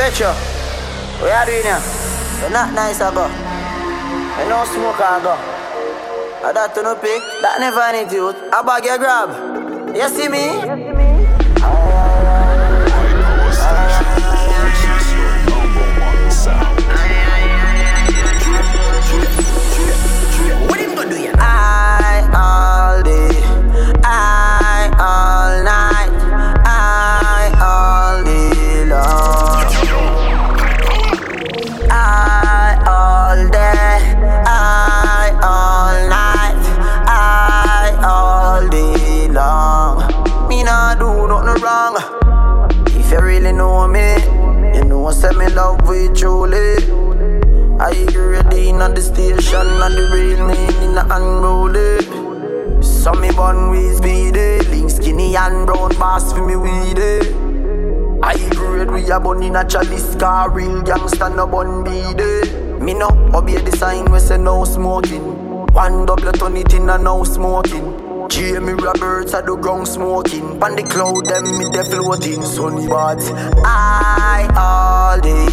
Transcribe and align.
Petro, 0.00 0.32
what 1.20 1.30
are 1.30 1.52
you 1.52 1.60
doing 1.60 1.64
here? 1.64 1.82
You're 2.40 2.48
not 2.48 2.72
nice, 2.72 3.02
I. 3.02 3.28
You 3.28 4.48
no 4.48 4.64
smoke, 4.64 4.98
I 4.98 5.20
go. 5.22 5.36
I 6.42 6.52
that 6.54 6.74
to 6.74 6.82
no 6.82 6.94
pick, 6.94 7.20
that 7.42 7.60
never 7.60 7.80
any 7.80 8.10
youth. 8.10 8.34
I 8.50 8.62
bag 8.62 8.86
your 8.86 8.96
grab. 8.96 9.94
You 9.94 10.08
see 10.08 10.28
me? 10.28 10.89
Say 39.34 40.48
me 40.48 40.62
nah 40.64 40.94
do 40.94 41.28
nothing 41.28 41.62
wrong. 41.62 41.96
If 42.88 43.10
you 43.12 43.20
really 43.20 43.52
know 43.52 43.86
me, 43.86 44.14
you 44.76 44.84
know 44.84 45.06
I 45.06 45.12
set 45.12 45.36
me 45.36 45.48
love 45.48 45.88
with 45.88 46.16
truly. 46.18 46.76
I 47.78 47.90
agree 47.90 48.70
on 48.80 48.94
the 48.94 49.00
station 49.00 49.66
and 49.66 49.94
the 49.94 50.08
real 50.12 50.46
meaning 50.46 50.96
unruly. 50.98 52.82
So 52.82 53.12
me 53.12 53.30
born 53.32 53.70
with 53.70 53.98
speedy, 53.98 54.38
eh? 54.40 54.62
link 54.70 54.90
skinny 54.90 55.36
and 55.36 55.66
brown 55.66 55.90
pass 55.90 56.32
for 56.32 56.46
me 56.46 56.56
weedy. 56.56 57.02
Eh? 57.02 58.20
I 58.22 58.32
agree 58.32 58.84
we 58.84 59.10
a 59.10 59.20
bun 59.20 59.42
in 59.42 59.56
a 59.56 59.64
chalice 59.64 60.14
car, 60.16 60.50
real 60.50 60.82
gangsta 60.82 61.34
no 61.34 61.46
bun 61.46 61.84
beady. 61.84 62.22
Eh? 62.22 62.78
Me 62.78 62.94
no 62.94 63.08
obey 63.34 63.58
the 63.58 63.76
sign 63.76 64.10
we 64.10 64.18
say 64.18 64.38
no 64.38 64.64
smoking. 64.64 65.66
One 65.72 66.06
double 66.06 66.32
turn 66.32 66.56
it 66.56 66.74
in 66.74 66.90
and 66.90 67.04
no 67.04 67.22
smoking. 67.24 68.09
Jamie 68.30 68.74
Roberts 68.74 69.34
at 69.34 69.46
the 69.46 69.56
ground 69.56 69.88
smoking. 69.88 70.58
Pan 70.60 70.76
the 70.76 70.84
cloud, 70.84 71.26
them 71.26 71.58
me 71.58 71.68
de 71.70 71.82
floating. 71.84 72.42
Sunny 72.42 72.86
I 73.64 74.48
all 74.56 75.20
day, 75.20 75.46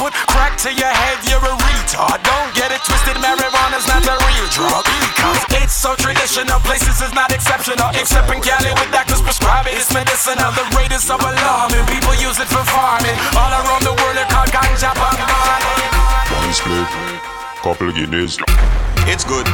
put 0.00 0.16
crack 0.32 0.56
to 0.64 0.72
your 0.72 0.88
head, 0.88 1.20
you're 1.28 1.44
a 1.44 1.52
retard. 1.68 2.16
Don't 2.24 2.50
get 2.56 2.72
it 2.72 2.80
twisted, 2.88 3.20
marijuana's 3.20 3.84
not 3.84 4.00
a 4.00 4.16
real 4.16 4.48
drug. 4.48 4.88
Because 5.04 5.44
it's 5.60 5.76
so 5.76 5.92
traditional, 5.92 6.56
places 6.64 7.04
is 7.04 7.12
not 7.12 7.28
exceptional. 7.36 7.92
Except 7.92 8.24
in 8.32 8.40
Cali, 8.40 8.72
with 8.80 8.88
doctors 8.88 9.20
prescribe 9.20 9.68
it, 9.68 9.76
it's 9.76 9.92
medicinal. 9.92 10.48
The 10.56 10.64
rate 10.72 10.96
is 10.96 11.04
so 11.04 11.20
alarming, 11.20 11.84
people 11.92 12.16
use 12.16 12.40
it 12.40 12.48
for 12.48 12.64
farming. 12.72 13.12
All 13.36 13.52
around 13.52 13.84
the 13.84 13.92
world, 13.92 14.16
they're 14.16 14.30
called 14.32 14.48
ganja 14.48 14.88
bangani. 14.96 15.76
One 16.32 16.52
split, 16.56 16.88
couple 17.60 17.92
guineas. 17.92 18.40
It's 19.04 19.28
good. 19.28 19.44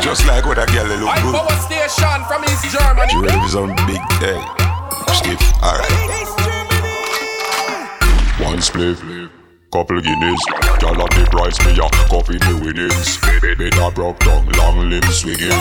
Just 0.00 0.24
like 0.26 0.46
what 0.46 0.56
a 0.56 0.64
girl 0.70 0.86
they 0.86 0.96
look 0.96 1.10
High 1.10 1.20
good. 1.20 1.34
power 1.34 1.58
station 1.66 2.18
from 2.30 2.46
East 2.46 2.64
Germany. 2.70 3.10
You 3.12 3.26
ready 3.26 3.40
for 3.42 3.50
some 3.50 3.74
big 3.90 4.00
day? 4.22 4.38
Stiff, 5.12 5.42
alright. 5.60 6.59
One 8.42 8.60
split, 8.62 8.98
couple 9.70 10.00
guineas. 10.00 10.40
Girl 10.80 10.96
at 10.96 11.10
the 11.12 11.28
price, 11.30 11.60
me 11.64 11.76
a 11.76 11.88
coffee 12.08 12.40
me 12.40 12.54
winnings. 12.64 13.20
Better 13.20 13.90
broke 13.92 14.18
down, 14.20 14.48
long 14.56 14.88
limbs 14.88 15.20
swinging. 15.20 15.52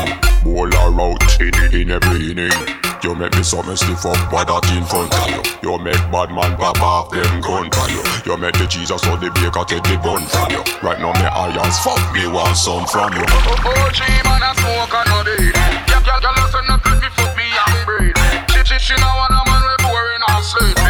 Bowl 0.44 0.72
her 0.72 0.95
out 0.95 1.41
in, 1.41 1.53
in 1.75 1.91
every 1.91 2.31
inning. 2.31 2.56
You 3.03 3.16
make 3.16 3.35
me 3.35 3.44
something 3.44 3.75
stiff 3.75 4.06
up, 4.06 4.19
what 4.31 4.47
that 4.47 4.63
in 4.75 4.84
front 4.88 5.12
of 5.12 5.28
you. 5.28 5.41
You 5.63 5.79
make 5.79 6.00
bad 6.12 6.31
man 6.31 6.56
pop 6.56 6.79
off 6.79 7.12
them 7.12 7.39
gun 7.39 7.72
for 7.72 7.88
you. 7.91 8.03
You 8.28 8.35
make 8.35 8.56
the 8.56 8.68
Jesus 8.68 9.03
or 9.07 9.16
the 9.16 9.31
baker 9.31 9.63
take 9.63 9.84
the 9.84 9.95
bun 10.00 10.23
from 10.28 10.51
you. 10.51 10.63
Right 10.84 11.00
now 11.00 11.16
me 11.16 11.28
irons 11.28 11.79
fuck 11.79 12.00
me 12.12 12.28
want 12.28 12.56
some 12.59 12.84
from 12.88 13.12
you. 13.16 13.23
Oh, 13.23 13.72
oh 13.72 13.88
OG 13.88 14.00
man 14.23 14.44
a 14.44 14.51
smoke 14.56 14.95
no 15.07 15.19
deed. 15.23 15.56
Girl, 15.88 16.03
girl, 16.03 16.19
girl, 16.19 16.35
listen 16.44 16.68
up, 16.72 16.84
let 16.84 17.00
me 17.00 17.09
fuck 17.16 17.31
me 17.39 17.47
and 17.47 17.79
breed. 17.88 18.16
She, 18.51 18.59
she, 18.68 18.78
she 18.79 18.95
know 19.00 19.16
want 19.16 19.31
a 19.31 19.41
man 19.47 19.63
we 19.63 19.75
boring 19.79 20.23
and 20.23 20.44
sleepy. 20.44 20.88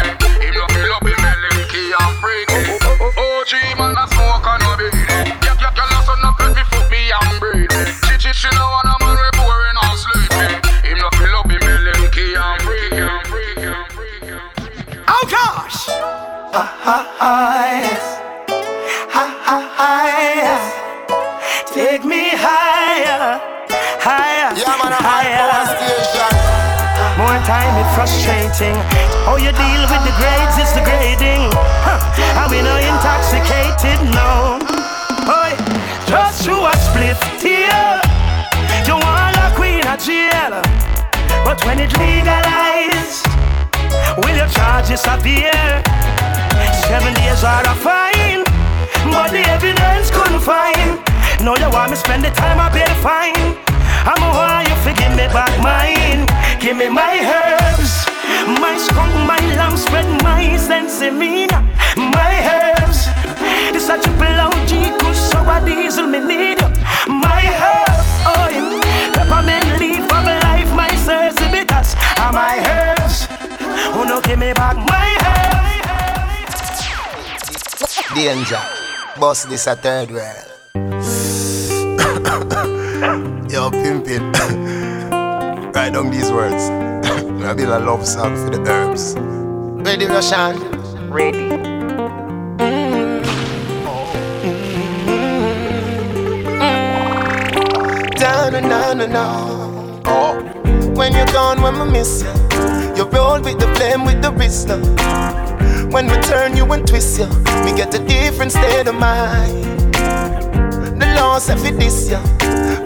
OG 3.52 3.78
man 3.78 3.98
a 3.98 4.06
smoke 4.06 4.46
and 4.46 4.62
no 4.62 4.76
deed. 4.78 4.94
Girl, 5.42 5.56
girl, 5.58 5.74
girl, 5.74 5.88
listen 5.90 6.22
up, 6.22 6.38
let 6.38 6.54
me 6.54 6.62
fuck 6.70 6.86
me 6.88 7.10
and 7.10 7.40
breed. 7.40 7.72
She, 8.06 8.14
she, 8.22 8.32
she 8.32 8.48
know 8.54 8.70
want 8.70 8.86
a 8.86 8.94
man 9.02 9.16
we 9.18 9.26
boring 9.34 9.78
and 9.82 9.98
sleepy. 9.98 10.54
Him 10.86 10.98
no 10.98 11.10
fill 11.18 11.34
up 11.34 11.50
him 11.50 11.58
belly, 11.58 12.08
key 12.14 12.34
and 12.38 12.62
freaky. 12.62 13.02
Oh 15.08 15.26
gosh! 15.28 15.86
Ha 16.54 16.62
ha 16.62 16.98
ha 17.18 17.32
yes. 17.82 18.06
Ha 19.10 19.24
ha 19.42 19.58
ha 19.74 19.90
yes. 20.38 21.74
Take 21.74 22.04
me 22.04 22.30
higher, 22.30 23.40
higher, 23.98 24.54
Yeah, 24.54 24.78
man, 24.78 24.92
a 24.92 25.02
high 25.02 25.02
power 25.02 25.10
higher. 25.10 25.19
Time 27.50 27.74
it's 27.82 27.90
frustrating. 27.98 28.78
How 29.26 29.34
you 29.34 29.50
deal 29.50 29.82
with 29.90 30.02
the 30.06 30.14
grades 30.14 30.54
is 30.62 30.70
the 30.70 30.86
grading. 30.86 31.50
Huh. 31.82 31.98
And 32.38 32.46
we 32.46 32.62
no 32.62 32.78
intoxicated, 32.78 33.98
no. 34.14 34.62
Oi, 35.26 35.58
just 36.06 36.46
through 36.46 36.62
a 36.62 36.74
split 36.78 37.18
here. 37.42 37.90
You 38.86 38.94
want 39.02 39.34
a 39.42 39.50
queen 39.58 39.82
of 39.82 39.98
jail. 39.98 40.62
But 41.42 41.58
when 41.66 41.82
it 41.82 41.90
legalized, 41.98 43.26
will 44.22 44.36
your 44.38 44.50
charges 44.54 45.02
appear? 45.10 45.50
Seven 46.86 47.18
days 47.18 47.42
are 47.42 47.66
a 47.66 47.74
fine, 47.82 48.46
but 49.10 49.34
the 49.34 49.42
evidence 49.50 50.06
couldn't 50.14 50.46
find. 50.46 51.02
Now 51.42 51.58
you 51.58 51.70
want 51.74 51.90
me 51.90 51.96
spend 51.98 52.22
the 52.22 52.30
time 52.30 52.62
I 52.62 52.70
pay 52.70 52.86
fine. 53.02 53.58
I'm 54.06 54.22
a 54.22 54.30
want 54.38 54.68
you 54.70 54.76
forgive 54.86 55.10
me 55.18 55.26
back 55.34 55.50
mine. 55.58 56.30
Give 56.60 56.76
me 56.76 56.88
my 56.90 57.16
herbs, 57.24 58.04
my 58.60 58.76
skunk, 58.76 59.14
my 59.26 59.38
lamb 59.56 59.78
spread, 59.78 60.04
my 60.22 60.44
sensimilla, 60.60 61.64
my 61.96 62.36
herbs. 62.52 63.08
This 63.72 63.88
a 63.88 63.96
triple 63.98 64.40
OG, 64.44 65.00
cause 65.00 65.16
so 65.30 65.40
a 65.40 65.58
diesel 65.64 66.06
me 66.06 66.20
need. 66.20 66.60
My 67.08 67.48
herbs, 67.64 68.12
oh 68.28 68.48
yeah. 68.52 68.76
Peppermint 69.14 69.80
leaf 69.80 70.04
of 70.04 70.24
life, 70.44 70.68
my 70.76 70.90
bitters 71.50 71.96
are 72.20 72.32
my 72.34 72.60
herbs. 72.68 73.26
Oh 73.96 74.04
no, 74.06 74.20
give 74.20 74.38
me 74.38 74.52
back 74.52 74.76
my 74.76 75.16
herbs. 76.44 78.12
Danger. 78.14 78.60
Boss 79.18 79.46
this 79.46 79.66
a 79.66 79.76
third 79.76 80.10
world. 80.10 80.46
Yo, 83.50 83.70
pimpin'. 83.70 85.09
Write 85.72 85.92
down 85.92 86.10
these 86.10 86.30
words. 86.32 86.68
I 87.44 87.54
build 87.54 87.68
a 87.68 87.78
love 87.78 88.06
song 88.06 88.34
for 88.34 88.50
the 88.50 88.60
herbs. 88.68 89.14
Ready, 89.16 90.06
Roshan? 90.06 90.58
Ready. 91.08 91.48
Down 98.16 98.54
and 98.54 98.68
down 98.68 99.00
and 99.00 99.12
down. 99.12 100.02
Oh. 100.06 100.42
When 100.94 101.12
you're 101.12 101.26
gone, 101.26 101.62
when 101.62 101.78
we 101.78 101.90
miss 101.90 102.22
you, 102.22 102.32
you 102.96 103.04
roll 103.10 103.40
with 103.40 103.58
the 103.60 103.72
flame, 103.76 104.04
with 104.04 104.20
the 104.20 104.32
wrist. 104.32 104.68
When 105.92 106.06
we 106.08 106.20
turn 106.22 106.56
you 106.56 106.70
and 106.72 106.86
twist 106.86 107.18
you, 107.18 107.26
me 107.64 107.72
get 107.76 107.94
a 107.94 108.04
different 108.04 108.52
state 108.52 108.88
of 108.88 108.96
mind. 108.96 109.94
The 111.00 111.14
law 111.16 111.38
say 111.38 111.56
fi 111.56 111.70
this 111.70 112.10
ya. 112.10 112.20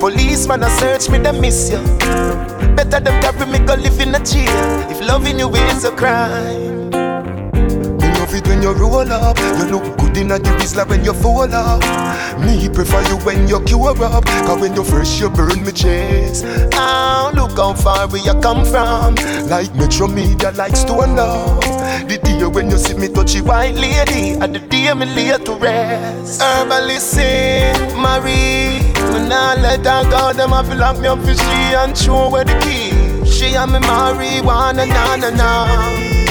Policeman 0.01 0.63
a 0.63 0.71
search 0.71 1.09
me, 1.09 1.19
they 1.19 1.33
miss 1.33 1.71
you. 1.71 1.79
Better 2.77 3.01
than 3.01 3.21
carry 3.23 3.47
me 3.51 3.59
go 3.61 3.75
live 3.75 4.01
in 4.01 4.15
a 4.15 4.25
jail 4.25 4.91
if 4.91 5.01
loving 5.07 5.39
you 5.39 5.49
is 5.55 5.85
a 5.85 5.93
crime. 5.93 6.91
Me 6.91 8.09
love 8.19 8.35
it 8.35 8.47
when 8.47 8.63
you 8.63 8.73
roll 8.73 9.11
up. 9.13 9.39
You 9.39 9.65
look 9.71 9.97
good 9.99 10.17
in 10.17 10.31
a 10.33 10.39
like 10.39 10.89
when 10.89 11.05
you 11.05 11.13
fall 11.15 11.53
up. 11.53 11.81
Me 12.41 12.69
prefer 12.69 13.03
you 13.09 13.17
when 13.19 13.47
you 13.49 13.61
cure 13.65 13.91
up. 14.05 14.25
Cause 14.25 14.61
when 14.61 14.75
you 14.75 14.85
fresh, 14.85 15.21
you 15.21 15.31
burn 15.31 15.65
me 15.65 15.73
chest. 15.73 16.45
Oh, 16.75 17.33
look 17.35 17.57
how 17.57 17.75
far 17.75 18.09
we 18.09 18.21
you 18.21 18.35
come 18.41 18.65
from. 18.65 19.15
Like 19.49 19.75
Metro 19.75 20.09
Media, 20.09 20.51
like 20.53 20.77
Stone 20.77 21.17
Love. 21.17 21.61
The 22.09 22.19
day 22.23 22.45
when 22.47 22.71
you 22.71 22.79
see 22.79 22.95
me 22.95 23.09
touchy 23.09 23.41
white 23.41 23.75
lady, 23.75 24.31
and 24.33 24.55
the 24.55 24.59
day 24.59 24.93
me 24.95 25.07
lay 25.07 25.37
to 25.39 25.55
rest. 25.55 26.43
Herbalist 26.43 27.17
Marie. 27.97 28.94
Me 29.15 29.29
nah 29.29 29.55
let 29.55 29.87
her 29.87 30.11
go, 30.11 30.33
them 30.33 30.51
have 30.51 30.69
to 30.69 30.75
lock 30.75 30.99
me 30.99 31.07
up 31.07 31.21
for 31.21 31.35
she 31.35 31.75
and 31.81 31.97
show 31.97 32.29
where 32.31 32.45
the 32.45 32.59
key. 32.59 32.91
She 33.25 33.55
and 33.55 33.71
me 33.73 33.79
marijuana, 33.79 34.89
na 34.89 35.17
na 35.17 35.31
na. 35.31 36.24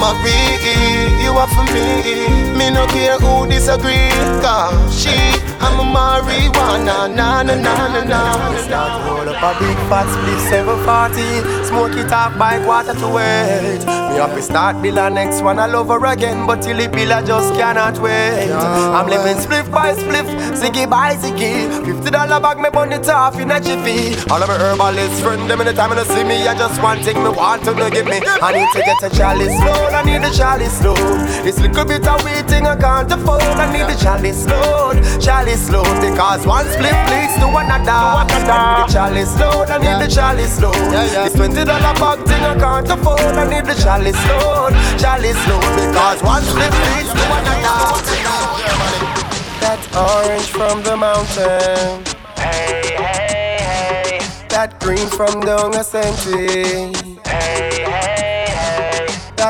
Marie, 0.00 1.22
you 1.22 1.32
are 1.36 1.48
for 1.48 1.64
me. 1.72 2.56
Me 2.56 2.70
no 2.70 2.86
care 2.86 3.18
who 3.18 3.46
disagree. 3.46 4.08
Cause 4.40 5.02
she, 5.02 5.16
I'm 5.60 5.78
a 5.78 5.84
marijuana, 5.84 7.14
na 7.14 7.42
na 7.42 7.54
na 7.54 7.88
na 7.88 8.04
na. 8.04 8.56
Start 8.64 9.04
roll 9.06 9.28
up 9.28 9.42
a 9.42 9.58
big 9.60 9.76
fat 9.88 10.06
split 10.08 10.40
740 10.48 11.64
Smoke 11.66 11.92
it 11.98 12.12
up 12.12 12.38
by 12.38 12.62
quarter 12.64 12.94
to 12.94 13.08
eight. 13.18 13.84
Me 14.10 14.16
have 14.16 14.34
to 14.34 14.42
start 14.42 14.80
bill 14.82 14.98
a 14.98 15.10
next 15.10 15.42
one 15.42 15.58
all 15.58 15.76
over 15.76 16.04
again 16.06 16.46
But 16.46 16.62
till 16.62 16.78
it 16.78 16.92
bill 16.92 17.12
I 17.12 17.22
just 17.22 17.52
cannot 17.54 17.98
wait. 18.00 18.50
I'm 18.50 19.06
living 19.08 19.36
spliff 19.42 19.70
by 19.70 19.94
spliff, 19.94 20.28
ziggy 20.60 20.88
by 20.88 21.14
ziggy. 21.16 21.84
Fifty 21.84 22.10
dollar 22.10 22.40
bag 22.40 22.58
me 22.58 22.70
bun 22.70 22.92
it 22.92 23.08
off 23.08 23.38
in 23.40 23.50
a 23.50 23.60
jiffy. 23.60 24.14
All 24.30 24.42
of 24.42 24.48
my 24.48 24.56
herbalist 24.56 25.22
friend 25.22 25.48
them 25.50 25.60
in 25.60 25.66
the 25.66 25.72
time 25.72 25.90
when 25.90 25.98
they 25.98 26.14
see 26.14 26.24
me 26.24 26.46
I 26.46 26.54
just 26.56 26.80
one 26.82 27.02
thing 27.02 27.16
me 27.22 27.30
want 27.30 27.64
to 27.64 27.72
give 27.90 28.06
me. 28.06 28.20
I 28.42 28.52
need 28.52 28.68
to 28.72 28.80
get 28.80 29.02
a 29.02 29.16
chalice 29.16 29.58
I 29.92 30.02
need 30.02 30.22
a 30.24 30.30
chalice 30.32 30.82
load 30.82 30.96
This 31.44 31.58
little 31.58 31.84
bit 31.84 32.06
of 32.06 32.24
waiting 32.24 32.66
I 32.66 32.76
can't 32.76 33.10
afford. 33.12 33.42
I 33.42 33.66
need 33.72 33.88
a 33.92 33.96
chalice 33.98 34.46
load, 34.46 34.96
chalice 35.20 35.70
load 35.70 36.00
Because 36.00 36.46
one 36.46 36.66
split 36.66 36.96
leads 37.10 37.34
to 37.40 37.46
another. 37.48 37.90
I 37.90 38.24
need 38.26 38.46
the 38.46 38.92
chalice 38.92 39.34
load, 39.38 39.70
I 39.70 39.78
need 39.78 39.98
the 40.04 40.08
chalice 40.14 40.60
load 40.60 40.74
This 40.74 41.34
twenty 41.34 41.64
dollar 41.64 41.94
bag 41.98 42.18
thing 42.26 42.42
I 42.42 42.54
can't 42.58 42.88
afford. 42.90 43.20
I 43.20 43.44
need 43.48 43.64
the 43.66 43.74
chalice 43.74 44.20
load, 44.28 44.72
chalice 44.98 45.42
load 45.48 45.66
Because 45.76 46.22
one 46.22 46.42
split 46.42 46.72
leads 46.94 47.10
to 47.12 47.24
another. 47.38 48.00
That 49.60 49.80
orange 49.94 50.48
from 50.48 50.82
the 50.82 50.96
mountain. 50.96 52.02
Hey, 52.36 52.80
hey, 52.96 53.58
hey. 53.60 54.18
That 54.48 54.80
green 54.80 55.06
from 55.06 55.40
down 55.42 55.74
a 55.74 55.84
century. 55.84 56.92
Hey, 57.24 57.70
hey, 57.70 57.79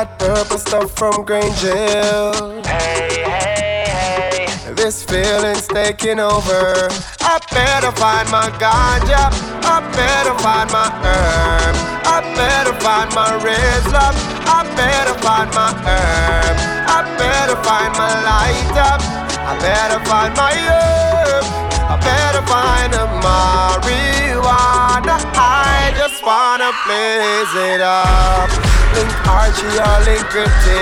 hey. 0.05 0.15
Purple 0.17 0.57
stuff 0.57 0.91
from 0.97 1.25
Grangeville 1.25 2.65
Hey, 2.65 3.23
hey, 3.23 3.85
hey. 3.87 4.73
This 4.73 5.03
feeling's 5.03 5.67
taking 5.67 6.19
over. 6.19 6.89
I 7.21 7.39
better 7.51 7.91
find 7.91 8.29
my 8.31 8.49
ganja. 8.57 9.29
I 9.63 9.79
better 9.93 10.33
find 10.39 10.71
my 10.71 10.89
herb. 11.03 11.75
I 12.05 12.21
better 12.35 12.73
find 12.79 13.13
my 13.13 13.29
rizla. 13.45 14.09
I 14.47 14.63
better 14.75 15.13
find 15.21 15.53
my 15.53 15.71
herb. 15.85 16.57
I 16.89 17.03
better 17.17 17.57
find 17.61 17.93
my 17.93 18.13
light 18.25 18.77
up. 18.77 19.01
I 19.45 19.57
better 19.59 19.99
find 20.05 20.35
my 20.35 20.53
herb. 20.53 21.43
I 21.91 21.95
better 22.01 22.43
find 22.47 22.93
a 22.93 23.05
marijuana. 23.21 25.15
I 25.35 25.93
just 25.97 26.23
wanna 26.25 26.71
blaze 26.87 27.53
it 27.73 27.81
up. 27.81 28.80
Link 28.95 29.27
Archie 29.27 29.79
or 29.79 29.97
link 30.05 30.25
Gritty 30.29 30.81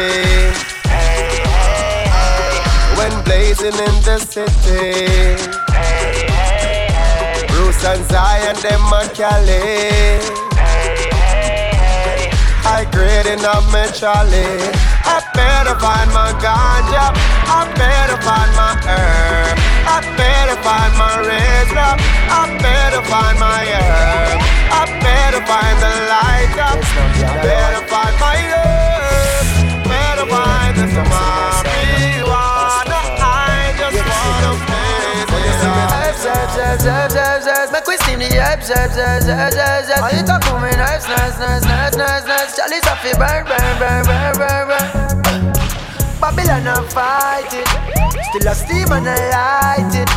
Hey, 0.90 1.42
hey, 1.46 2.10
hey. 2.10 2.98
when 2.98 3.14
blazing 3.24 3.78
in 3.88 3.96
the 4.08 4.18
city. 4.20 5.38
Hey, 5.72 6.26
hey, 6.28 6.88
hey. 6.90 7.48
Bruce 7.48 7.84
and 7.86 8.04
Zion, 8.10 8.56
them 8.64 8.82
and 9.00 9.10
Cali. 9.14 9.62
Hey, 10.58 11.08
hey, 11.14 11.72
hey. 11.78 12.30
High 12.66 12.86
grade 12.92 13.28
in 13.28 13.40
a 13.40 13.60
Charlie. 13.94 14.62
I 15.04 15.20
better 15.34 15.76
find 15.80 16.10
my 16.14 16.32
ganja. 16.44 17.12
I 17.50 17.66
better 17.76 18.20
find 18.22 18.52
my 18.56 18.74
herb. 18.86 19.58
I 19.86 19.98
better 20.16 20.58
find 20.62 20.94
my 20.98 21.16
razor. 21.26 21.92
I 22.30 22.42
better 22.62 23.02
find 23.10 23.40
my 23.40 23.66
herb. 23.66 23.89
Herbs. 38.22 38.30
Steam 38.30 38.30
the 38.30 38.40
herbs, 38.40 38.70
herbs, 38.70 38.98
herbs, 38.98 39.28
herbs, 39.28 39.56
herbs, 39.56 39.90
herbs. 39.90 40.02
All 40.02 40.20
it 40.20 40.30
a 40.30 40.40
booming 40.46 40.80
herbs, 40.80 41.08
nice, 41.08 41.40
nice, 41.40 41.64
nice, 41.64 41.96
nice, 41.96 42.26
nice. 42.26 42.56
Chalice 42.56 42.88
off 42.88 43.06
it, 43.06 43.18
burn, 43.18 43.46
burn, 43.46 43.80
burn, 43.80 44.06
burn, 44.06 44.36
burn, 44.38 44.68
burn. 44.68 45.54
Babylon 46.20 46.68
a 46.68 46.84
fight 46.90 47.54
it, 47.54 47.68
still 48.30 48.52
a 48.52 48.56
steam 48.56 48.92
and 48.92 49.08
I 49.08 49.78
light 49.80 49.96
it. 49.96 50.10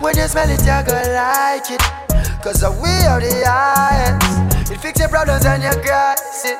When 0.00 0.16
you 0.16 0.28
smell 0.28 0.48
it, 0.48 0.60
you 0.60 0.82
go 0.86 0.94
like 1.12 1.70
it. 1.70 2.09
Cause 2.40 2.64
we 2.80 2.88
are 3.04 3.20
the 3.20 3.44
highest. 3.44 4.72
It 4.72 4.80
fix 4.80 4.98
your 4.98 5.10
problems 5.12 5.44
and 5.44 5.62
your 5.62 5.76
crisis. 5.84 6.56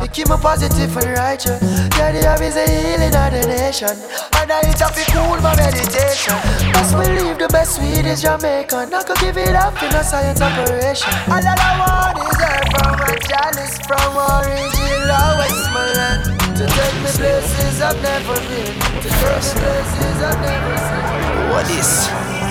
It 0.00 0.08
keep 0.08 0.24
me 0.24 0.40
positive 0.40 0.88
and 0.96 1.12
righteous. 1.20 1.60
Yeah, 2.00 2.16
the 2.16 2.24
hobbies 2.24 2.56
a 2.56 2.64
healing 2.64 3.12
of 3.12 3.28
the 3.36 3.44
nation. 3.44 3.92
And 4.40 4.48
I 4.48 4.64
it's 4.64 4.80
a 4.80 4.88
fi 4.88 5.04
cool 5.12 5.36
my 5.44 5.52
meditation. 5.52 6.32
Best 6.72 6.96
believe 6.96 7.36
the 7.36 7.48
best 7.52 7.76
weed 7.76 8.08
is 8.08 8.24
Jamaican. 8.24 8.88
I 8.88 9.04
could 9.04 9.20
give 9.20 9.36
it 9.36 9.52
up 9.52 9.76
in 9.84 9.92
a 9.92 10.00
science 10.00 10.40
operation. 10.40 11.12
All 11.28 11.44
I 11.44 11.76
want 11.76 12.24
is 12.24 12.40
herb 12.40 12.64
from 12.72 12.96
a 12.96 13.12
chalice 13.28 13.76
from 13.84 14.08
original 14.16 15.28
Westmoreland. 15.44 16.24
To 16.56 16.64
take 16.64 16.96
me 17.04 17.10
places 17.20 17.84
I've 17.84 18.00
never 18.00 18.40
been. 18.48 18.80
To 18.80 19.08
take 19.12 19.44
me 19.44 19.52
places 19.60 20.16
I've 20.24 20.40
never 20.40 20.72
seen. 20.88 21.52
What 21.52 21.68
is? 21.68 22.47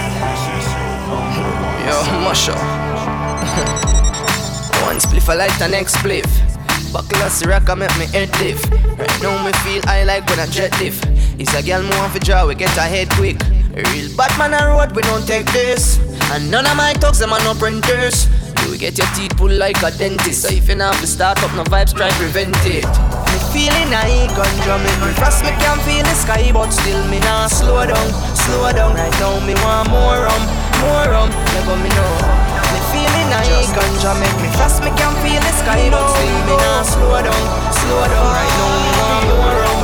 Yo, 1.87 2.03
mush 2.19 2.49
up. 2.49 2.57
One 4.83 4.99
spliff, 4.99 5.29
I 5.29 5.35
like 5.35 5.57
the 5.57 5.69
next 5.69 5.95
spliff. 5.95 6.27
Buckle 6.91 7.19
the 7.19 7.45
rock, 7.47 7.69
I 7.69 7.75
make 7.75 7.97
me 7.97 8.05
head 8.07 8.29
lift. 8.39 8.69
Right 8.99 9.21
now, 9.23 9.45
me 9.45 9.53
feel 9.63 9.81
I 9.87 10.03
like 10.03 10.27
when 10.27 10.39
I 10.39 10.47
jet 10.47 10.77
lift. 10.79 11.05
It's 11.39 11.53
a 11.53 11.63
girl 11.63 11.83
more 11.83 12.09
for 12.09 12.19
draw, 12.19 12.45
we 12.45 12.55
get 12.55 12.75
ahead 12.75 13.09
quick. 13.11 13.41
A 13.75 13.83
real 13.91 14.09
Batman 14.17 14.53
on 14.53 14.75
road, 14.75 14.95
we 14.95 15.01
don't 15.03 15.25
take 15.25 15.45
this. 15.53 15.99
And 16.31 16.51
none 16.51 16.65
of 16.65 16.75
my 16.75 16.91
talks, 16.93 17.19
them 17.19 17.31
are 17.31 17.39
no 17.43 17.53
printers. 17.53 18.27
You 18.67 18.77
get 18.77 18.97
your 18.97 19.07
teeth 19.15 19.37
pulled 19.37 19.53
like 19.53 19.81
a 19.81 19.91
dentist. 19.91 20.41
So 20.41 20.49
if 20.49 20.67
you 20.67 20.75
not 20.75 20.95
to 20.95 21.07
start 21.07 21.41
up 21.41 21.53
no 21.55 21.63
vibes, 21.63 21.95
try 21.95 22.09
prevent 22.19 22.55
it. 22.65 22.83
Me 22.83 23.37
feeling 23.55 23.93
I 23.95 24.27
ganja 24.35 24.75
make 24.83 24.99
me 25.07 25.13
fast, 25.15 25.41
me 25.43 25.51
can 25.61 25.79
feel 25.87 26.03
the 26.03 26.13
sky, 26.15 26.51
but 26.51 26.69
still 26.71 27.01
me 27.07 27.19
nah 27.19 27.47
slow 27.47 27.85
down, 27.85 28.09
slow 28.35 28.71
down. 28.73 28.95
Right 28.95 29.11
now 29.19 29.39
me 29.45 29.53
want 29.63 29.89
more 29.89 30.27
rum, 30.27 30.43
more 30.81 31.05
rum. 31.11 31.29
Never 31.53 31.75
me 31.77 31.89
know. 31.89 32.13
Me 32.73 32.79
feeling 32.91 33.29
ganja 33.75 34.11
make 34.19 34.37
me 34.41 34.49
fast, 34.57 34.83
me 34.83 34.91
can 34.97 35.13
feel 35.21 35.41
the 35.41 35.53
sky, 35.59 35.87
still 35.87 36.39
me 36.47 36.55
nah 36.57 36.83
slow 36.83 37.21
down, 37.21 37.45
slow 37.73 38.03
down. 38.11 38.27
Right 38.33 38.53
now 38.57 38.69
me 38.83 38.91
want 38.97 39.25
more 39.29 39.55
rum. 39.61 39.79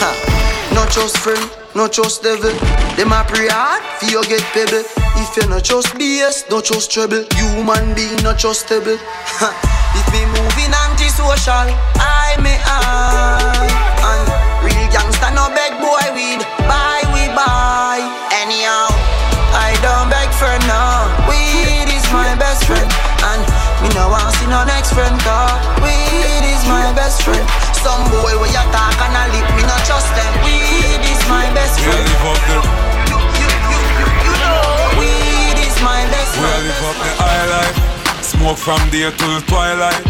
Ha, 0.00 0.10
not 0.74 0.90
just 0.90 1.18
friend, 1.18 1.44
not 1.74 1.92
just 1.92 2.22
devil. 2.22 2.52
Them 2.96 3.12
a 3.12 3.24
pray 3.24 3.48
hard 3.48 3.82
for 3.98 4.06
you 4.10 4.22
get 4.24 4.42
pebble. 4.52 4.84
If 5.16 5.36
you 5.36 5.48
not 5.48 5.64
just 5.64 5.88
BS, 5.94 6.50
not 6.50 6.64
just 6.64 6.90
trouble. 6.90 7.24
Human 7.34 7.94
being 7.94 8.20
not 8.22 8.38
trustable. 8.38 8.98
If 9.94 10.06
me 10.12 10.26
moving 10.26 10.74
antisocial, 10.90 11.70
I 12.02 12.34
may 12.42 12.58
I. 12.66 12.74
And 14.10 14.26
real 14.66 14.86
gangsta 14.90 15.30
no 15.34 15.46
beg 15.54 15.78
boy 15.78 16.06
weed. 16.14 16.42
Buy 16.66 17.00
we 17.14 17.30
buy. 17.30 18.02
Anyhow, 18.42 18.90
no 23.94 24.10
want 24.10 24.34
see 24.36 24.46
no 24.50 24.60
next 24.66 24.92
friend 24.92 25.14
talk. 25.22 25.54
Weed 25.82 26.44
is 26.44 26.62
my 26.66 26.90
best 26.98 27.22
friend. 27.22 27.46
Some 27.78 28.02
boy 28.10 28.34
you 28.50 28.64
talk 28.74 28.98
and 28.98 29.14
I 29.14 29.30
me 29.54 29.62
trust 29.86 30.10
them. 30.18 30.32
Weed 30.42 31.02
is 31.06 31.22
my 31.30 31.46
best 31.54 31.78
friend. 31.80 31.94
We 31.94 32.10
live 32.10 32.26
up 32.30 32.40
the. 32.50 32.58
You, 33.10 33.18
you, 33.40 33.48
you, 33.70 33.80
you 34.26 34.34
know. 34.42 34.98
Weed 34.98 35.58
is 35.62 35.76
my 35.80 36.02
best 36.10 36.32
friend. 36.34 36.58
We 36.58 36.68
live 36.68 36.84
up 36.90 36.96
the 36.98 37.12
high 37.22 37.46
life. 37.54 37.76
Smoke 38.22 38.58
from 38.58 38.82
day 38.90 39.10
till 39.14 39.40
twilight. 39.46 40.02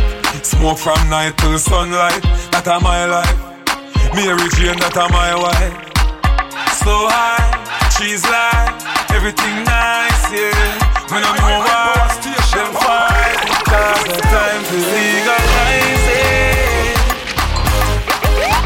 Smoke 0.42 0.78
from 0.78 1.00
night 1.08 1.36
till 1.38 1.58
sunlight. 1.58 2.22
That 2.52 2.66
a 2.66 2.80
my 2.80 3.04
life. 3.06 3.38
Mary 4.16 4.48
Jane, 4.56 4.80
that 4.80 4.96
a 4.96 5.04
my 5.12 5.32
wife. 5.36 5.76
So 6.80 6.92
high, 7.08 7.52
she's 7.96 8.24
like 8.24 8.84
Everything 9.14 9.64
nice, 9.64 10.32
yeah. 10.32 10.50
When 11.08 11.22
I'm 11.22 11.38
why, 11.40 12.20
them 12.52 12.74
fine 12.74 13.13
because 13.94 14.16
the 14.16 14.22
time 14.26 14.62
to 14.64 14.74
legalize 14.74 16.06
it. 16.10 16.98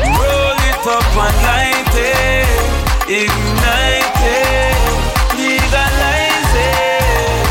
Roll 0.08 0.56
it 0.56 0.86
up 0.88 1.04
and 1.04 1.36
light 1.44 1.92
it, 1.92 2.48
ignite 3.08 4.20
it, 4.24 4.78
legalize 5.36 6.54
it. 6.56 7.44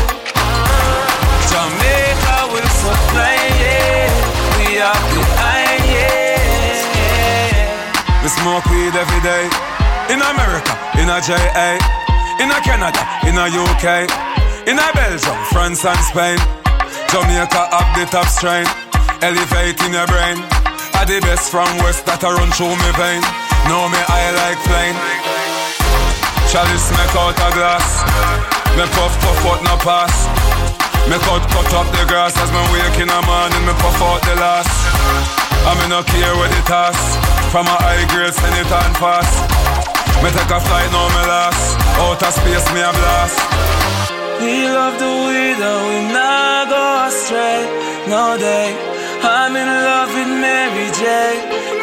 Jamaica 1.50 2.38
will 2.50 2.70
supply 2.82 3.38
it. 3.62 4.10
We 4.58 4.82
are 4.82 5.02
the 5.14 5.22
yeah. 5.94 6.62
We 8.22 8.28
smoke 8.28 8.66
weed 8.66 8.94
every 8.94 9.22
day. 9.22 9.46
In 10.10 10.20
America, 10.22 10.74
in 10.98 11.08
a 11.08 11.20
JA, 11.20 11.78
in 12.40 12.50
a 12.50 12.60
Canada, 12.64 13.02
in 13.28 13.36
a 13.36 13.46
UK, 13.46 14.08
in 14.66 14.78
a 14.78 14.92
Belgium, 14.94 15.36
France 15.52 15.84
and 15.84 16.00
Spain. 16.00 16.57
Jamaica 17.08 17.72
up 17.72 17.88
the 17.96 18.04
top 18.04 18.28
strain, 18.28 18.68
elevating 19.24 19.96
your 19.96 20.06
brain. 20.06 20.36
Are 21.00 21.08
the 21.08 21.22
best 21.24 21.48
from 21.48 21.68
West 21.80 22.04
that 22.04 22.20
I 22.20 22.30
run 22.36 22.52
through 22.52 22.76
me 22.76 22.90
vein. 23.00 23.24
Know 23.64 23.88
me 23.88 23.96
I 23.96 24.28
like 24.36 24.60
plain. 24.68 24.94
Chalice 26.52 26.88
make 26.92 27.14
out 27.16 27.32
a 27.32 27.48
glass, 27.56 28.04
me 28.76 28.84
puff 28.92 29.14
puff 29.24 29.40
out 29.48 29.60
no 29.64 29.74
pass. 29.80 30.14
Me 31.08 31.16
cut 31.24 31.40
cut 31.48 31.72
up 31.72 31.88
the 31.96 32.04
grass 32.04 32.36
as 32.36 32.52
me 32.52 32.60
wake 32.76 33.00
in 33.00 33.08
the 33.08 33.20
morning, 33.24 33.64
me 33.64 33.72
puff 33.80 33.96
out 34.04 34.20
the 34.28 34.36
last. 34.36 34.68
I 35.64 35.72
me 35.80 35.88
no 35.88 36.04
care 36.04 36.36
what 36.36 36.52
it 36.52 36.68
has. 36.68 36.98
From 37.48 37.64
a 37.64 37.76
high 37.80 38.04
grade, 38.12 38.36
send 38.36 38.52
it 38.52 38.68
on 38.68 38.92
fast. 39.00 39.32
Me 40.20 40.28
take 40.28 40.52
a 40.52 40.60
flight, 40.60 40.90
now 40.92 41.08
me 41.08 41.24
last. 41.24 41.72
Outer 42.04 42.32
space, 42.36 42.68
me 42.76 42.84
a 42.84 42.92
blast. 42.92 44.17
We 44.40 44.68
love 44.68 44.98
the 44.98 45.14
way 45.26 45.50
that 45.58 45.78
we 45.88 45.98
not 46.14 46.70
go 46.70 46.84
astray. 47.10 47.66
No 48.06 48.38
day. 48.38 48.70
I'm 49.20 49.56
in 49.56 49.66
love 49.66 50.14
with 50.14 50.30
Mary 50.30 50.88
J. 50.94 51.02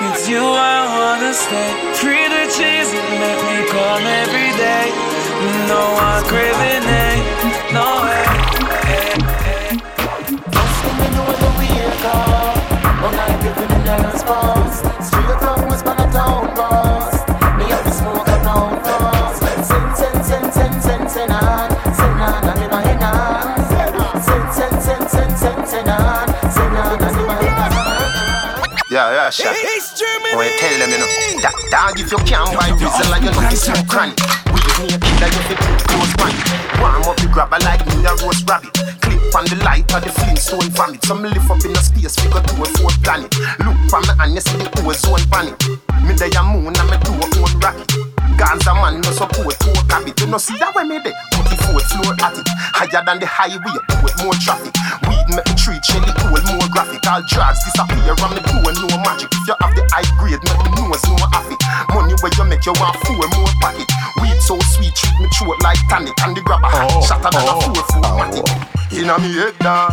With 0.01 0.23
you, 0.29 0.39
I 0.39 0.87
wanna 0.95 1.33
stay. 1.33 1.69
Free 1.99 2.27
the 2.31 2.47
cheese, 2.55 2.89
it 2.95 3.07
make 3.19 3.41
me 3.51 3.59
come 3.75 4.05
every 4.23 4.51
day. 4.55 4.87
Eh? 4.87 5.67
No 5.67 5.81
one 5.99 6.23
craving 6.31 6.87
it. 6.87 7.19
No 7.75 7.87
way. 8.07 8.25
Straight 15.05 15.39
from 15.39 15.67
West 15.67 15.85
Town 15.85 16.55
boss. 16.55 16.84
Shot. 29.35 29.51
When 29.51 30.47
you 30.47 30.55
tell 30.63 30.79
them, 30.79 30.95
you 30.95 30.99
know, 31.03 31.43
that 31.43 31.51
dog, 31.67 31.99
if 31.99 32.07
you 32.07 32.19
can't 32.23 32.55
buy 32.55 32.71
reason 32.71 33.11
like 33.11 33.19
you 33.19 33.35
know, 33.35 33.43
it's 33.51 33.67
smoke 33.67 33.83
cranny. 33.83 34.15
We 34.47 34.63
a 34.63 34.95
killer, 34.95 35.27
you 35.27 35.43
fit 35.51 35.59
close 35.59 36.15
pan. 36.15 36.31
Warm 36.79 37.03
up 37.03 37.19
the 37.19 37.27
grabber 37.27 37.59
like 37.67 37.83
me 37.83 37.99
a 38.07 38.15
roast 38.23 38.47
rabbit. 38.47 38.71
Clip 39.03 39.19
on 39.35 39.43
the 39.51 39.59
light 39.67 39.91
of 39.91 40.07
the 40.07 40.11
Flintstone 40.15 40.71
vomit. 40.71 41.03
Some 41.03 41.19
lift 41.19 41.51
up 41.51 41.59
in 41.67 41.75
the 41.75 41.83
space, 41.83 42.15
figure 42.15 42.39
to 42.39 42.63
a 42.63 42.67
fourth 42.79 42.95
planet. 43.03 43.27
Look 43.59 43.75
from 43.91 44.07
the 44.07 44.15
hand, 44.15 44.39
you 44.39 44.39
see 44.39 44.55
the 44.55 44.71
ozone 44.87 45.27
panic. 45.27 45.59
Me 46.07 46.15
day 46.15 46.31
a 46.31 46.39
moon 46.39 46.71
and 46.71 46.87
me 46.87 46.95
do 47.03 47.11
a 47.11 47.27
own 47.43 47.59
rocket. 47.59 48.04
Ganja 48.35 48.75
man 48.75 48.99
no 48.99 49.11
support 49.15 49.55
poor 49.63 49.79
habit. 49.87 50.19
You 50.19 50.27
know 50.27 50.37
see 50.37 50.57
that 50.59 50.75
way 50.75 50.83
me 50.83 50.99
there. 50.99 51.15
Put 51.31 51.47
the 51.47 51.55
fourth 51.63 51.87
floor 51.95 52.15
at 52.19 52.35
it. 52.35 52.47
Higher 52.75 52.99
than 53.07 53.23
the 53.23 53.27
highway, 53.27 53.79
put 54.03 54.11
more 54.19 54.35
traffic. 54.43 54.75
Weed 55.07 55.27
make 55.31 55.47
the 55.47 55.55
tree 55.55 55.79
cherry 55.79 56.11
cool, 56.19 56.35
more 56.51 56.67
graphic. 56.67 56.99
All 57.07 57.23
drugs 57.31 57.63
disappear 57.63 58.11
and 58.11 58.31
me 58.35 58.41
do 58.43 58.55
no 58.59 58.97
magic. 59.07 59.31
If 59.31 59.47
you 59.47 59.55
have 59.55 59.71
the 59.71 59.83
high 59.95 60.07
grade, 60.19 60.43
make 60.43 60.59
me 60.67 60.69
nose 60.83 61.03
no 61.07 61.15
happy. 61.31 61.55
Money 61.95 62.15
where 62.19 62.33
you 62.35 62.45
make 62.51 62.63
you 62.67 62.75
want 62.75 62.99
four 63.07 63.23
more 63.39 63.53
pocket. 63.63 63.87
Weed 64.19 64.39
so 64.43 64.59
sweet, 64.75 64.91
treat 64.91 65.15
me 65.23 65.27
throat 65.31 65.59
like 65.63 65.79
tonic. 65.87 66.15
And 66.27 66.35
the 66.35 66.43
grabber 66.43 66.67
Oh, 66.75 66.99
shatter 67.07 67.31
than 67.31 67.39
a 67.39 67.53
four 67.55 67.71
oh, 67.71 67.87
four 67.87 68.03
four 68.03 68.13
matic. 68.19 68.47
Inna 68.91 69.15
me 69.23 69.31
head 69.31 69.55
dog, 69.63 69.91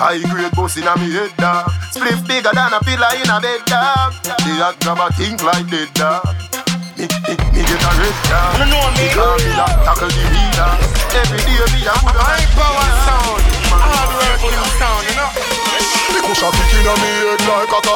high 0.00 0.24
grade 0.32 0.52
boss 0.56 0.80
inna 0.80 0.96
me 0.96 1.12
head 1.12 1.36
dog. 1.36 1.68
Spliff 1.92 2.24
bigger 2.24 2.52
than 2.56 2.72
a 2.72 2.80
pillar 2.80 3.12
in 3.20 3.28
a 3.28 3.36
bed 3.44 3.60
dog. 3.68 4.16
The 4.24 4.52
hot 4.64 4.80
grabber 4.80 5.12
think 5.20 5.44
like 5.44 5.68
dead 5.68 5.92
dog. 5.92 6.24
Me, 6.96 7.02
me, 7.26 7.34
me 7.50 7.60
get 7.66 7.82
a 7.82 7.90
red 7.98 8.14
dog. 8.30 8.58
You 8.58 8.66
know 8.70 8.86
me. 8.94 9.08
Because 9.10 9.42
me 9.42 9.50
a 9.50 9.66
tackle 9.82 10.08
the 10.14 10.24
leader. 10.30 10.70
Every 11.18 11.38
day 11.42 11.58
me 11.74 11.82
a 11.86 11.94
put 11.98 12.14
High 12.14 12.46
power 12.54 12.88
sound, 13.02 13.42
hard 13.74 14.10
working 14.14 14.54
sound, 14.78 15.02
you 15.08 15.14
know. 15.18 16.03
The 16.34 16.40
cushion 16.40 16.66
kick 16.66 16.74
inna 16.82 16.94
me 16.98 17.10
head 17.22 17.46
like 17.46 17.70
a 17.70 17.94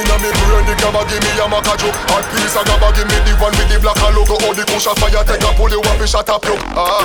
Inna 0.00 0.16
me 0.16 0.30
brain 0.32 0.64
the 0.64 0.74
grabber 0.80 1.04
give 1.04 1.20
me 1.20 1.36
a 1.36 1.44
maca 1.44 1.76
joke. 1.76 1.92
Hot 2.08 2.24
piece 2.32 2.56
of 2.56 2.64
give 2.64 3.04
me 3.04 3.18
the 3.28 3.36
one 3.36 3.52
with 3.60 3.68
the 3.68 3.76
black 3.76 4.00
a 4.00 4.08
logo. 4.16 4.40
Oh 4.40 4.56
the 4.56 4.64
cushion 4.64 4.96
fire 4.96 5.20
take 5.20 5.44
a 5.44 5.52
pull 5.52 5.68
you 5.68 5.84
up 5.84 6.00
and 6.00 6.08
shut 6.08 6.28
up 6.32 6.44
you. 6.48 6.56
Ah, 6.72 7.04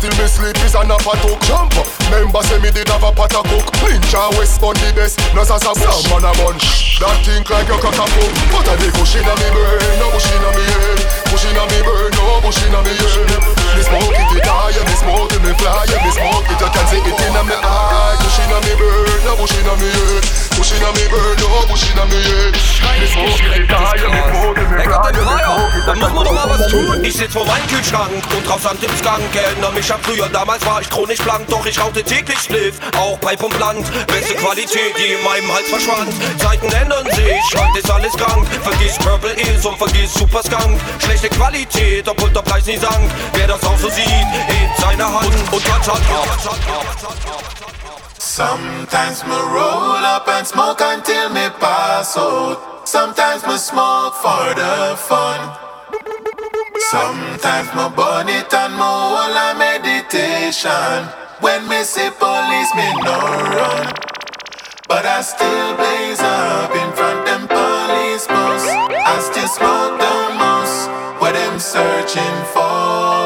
till 0.00 0.16
me 0.16 0.24
sleep 0.24 0.56
is 0.64 0.72
a 0.72 0.80
nap 0.80 1.04
a 1.04 1.12
talk. 1.20 1.40
Jump 1.44 1.76
member 2.08 2.40
say 2.48 2.56
me 2.60 2.70
did 2.72 2.88
have 2.88 3.04
a 3.04 3.12
pot 3.12 3.36
a 3.36 3.40
cook 3.44 3.66
Ninja 3.84 4.22
West 4.36 4.60
Bun 4.60 4.76
the 4.80 4.92
best, 4.96 5.20
no 5.34 5.42
as 5.42 5.50
a 5.50 5.72
bush 5.76 6.04
man 6.08 6.24
a 6.24 6.32
bunch, 6.40 7.00
that 7.00 7.16
think 7.24 7.48
like 7.50 7.68
cock 7.68 7.84
a 7.84 7.90
pump 7.92 8.12
But 8.52 8.68
a 8.70 8.74
the 8.80 8.88
bush 8.96 9.16
inna 9.18 9.34
me 9.36 9.48
brain, 9.50 9.96
no 10.00 10.06
bush 10.12 10.30
inna 10.32 10.50
me 10.56 10.64
head. 10.64 11.00
Bush 11.32 11.46
inna 11.48 11.64
me 11.68 11.78
brain, 11.82 12.12
no 12.16 12.40
bush 12.44 12.60
inna 12.64 12.80
me 12.84 12.92
head. 12.96 13.44
Me 13.74 13.82
smoke 13.82 14.14
it, 14.14 14.30
it 14.38 14.86
me 14.88 14.94
smoke 14.94 15.32
it, 15.34 15.42
me 15.42 15.52
fly. 15.58 15.84
Me 15.90 16.10
smoke 16.14 16.48
it, 16.48 16.58
you 16.60 16.70
can 16.70 16.84
see 16.88 17.02
it 17.02 17.20
inna 17.28 17.42
me 17.44 17.56
eye. 17.58 18.16
Bush 18.20 18.38
inna 18.44 18.58
me 18.62 18.72
brain, 18.78 19.20
no 19.24 19.32
bush 19.36 19.56
inna 19.58 19.74
me 19.80 19.88
head 19.90 20.13
Bush 20.56 20.72
inna 20.76 20.90
me 20.92 21.04
brain, 21.10 21.36
no 21.40 21.66
bush 21.66 21.90
inna 21.90 22.04
me 22.06 22.20
head 22.22 22.54
Me 23.00 23.06
smoke 23.06 23.40
it, 23.42 23.64
it 23.64 23.70
high, 23.70 23.98
yeah, 23.98 24.12
me 24.12 24.20
smoke 24.30 24.58
it, 24.58 24.68
me 24.70 24.76
Ey 24.78 24.86
fly 24.86 25.10
Gott, 25.10 25.10
Yeah, 25.10 25.12
den 25.12 25.24
me 25.24 25.30
Feuer, 25.30 25.54
smoke 25.54 25.74
it, 25.74 25.86
da 25.86 25.92
you 25.94 26.00
muss 26.00 26.08
can 26.08 26.14
man 26.14 26.24
doch 26.24 26.34
mal 26.34 26.48
was 26.50 26.58
see 26.58 26.64
it 26.64 26.86
tun. 26.86 27.04
Ich 27.04 27.14
sitz 27.14 27.32
vor 27.32 27.46
meinem 27.46 27.66
Kühlschrank 27.66 28.22
und 28.36 28.46
drauf 28.46 28.60
stand 28.60 28.82
im 28.82 28.96
Skrank. 28.96 29.34
Erinnere 29.34 29.72
mich 29.72 29.92
an 29.92 30.00
früher, 30.02 30.28
damals 30.28 30.64
war 30.66 30.80
ich 30.80 30.90
chronisch 30.90 31.20
blank, 31.20 31.46
doch 31.48 31.66
ich 31.66 31.80
rauchte 31.80 32.02
täglich 32.02 32.38
Spliff, 32.38 32.78
auch 32.96 33.18
bei 33.18 33.36
Pumpland. 33.36 33.86
Beste 34.06 34.34
Qualität, 34.34 34.94
die 34.98 35.14
in 35.14 35.22
meinem 35.24 35.52
Hals 35.52 35.68
verschwand. 35.68 36.12
Zeiten 36.38 36.70
ändern 36.72 37.06
sich, 37.10 37.44
heute 37.54 37.78
ist 37.78 37.90
alles 37.90 38.12
krank. 38.12 38.46
Vergiss 38.62 38.98
Purple 38.98 39.32
Is 39.32 39.64
und 39.66 39.78
vergiss 39.78 40.14
Super 40.14 40.42
Skunk. 40.42 40.80
Schlechte 40.98 41.28
Qualität, 41.28 42.08
obwohl 42.08 42.30
der 42.30 42.42
Preis 42.42 42.66
nie 42.66 42.76
sank. 42.76 43.10
Wer 43.34 43.48
das 43.48 43.62
auch 43.64 43.78
so 43.78 43.88
sieht, 43.88 44.06
hebt 44.06 44.78
seine 44.78 45.04
Hand 45.04 45.34
und 45.52 45.64
touch 45.64 45.88
hat 45.88 47.63
Sometimes 48.34 49.22
me 49.22 49.30
roll 49.30 50.02
up 50.02 50.26
and 50.26 50.44
smoke 50.44 50.80
until 50.80 51.28
me 51.28 51.46
pass 51.60 52.16
out. 52.18 52.82
Sometimes 52.82 53.46
me 53.46 53.56
smoke 53.56 54.12
for 54.14 54.46
the 54.58 54.96
fun. 54.98 55.38
Sometimes 56.90 57.70
me 57.78 57.86
burn 57.94 58.28
it 58.28 58.52
and 58.52 58.74
me 58.74 58.82
hold 58.82 59.38
a 59.38 59.54
meditation. 59.54 61.06
When 61.38 61.68
me 61.68 61.84
see 61.84 62.10
police, 62.18 62.74
me 62.74 62.90
no 63.06 63.22
run. 63.54 63.86
But 64.88 65.06
I 65.06 65.22
still 65.22 65.76
blaze 65.78 66.18
up 66.18 66.74
in 66.74 66.90
front 66.90 67.20
of 67.20 67.26
them 67.26 67.46
police 67.46 68.26
bus. 68.26 68.66
I 68.66 69.14
still 69.30 69.46
smoke 69.46 69.94
the 70.02 70.16
most. 70.42 70.90
What 71.22 71.34
them 71.34 71.60
searching 71.60 72.38
for? 72.52 73.23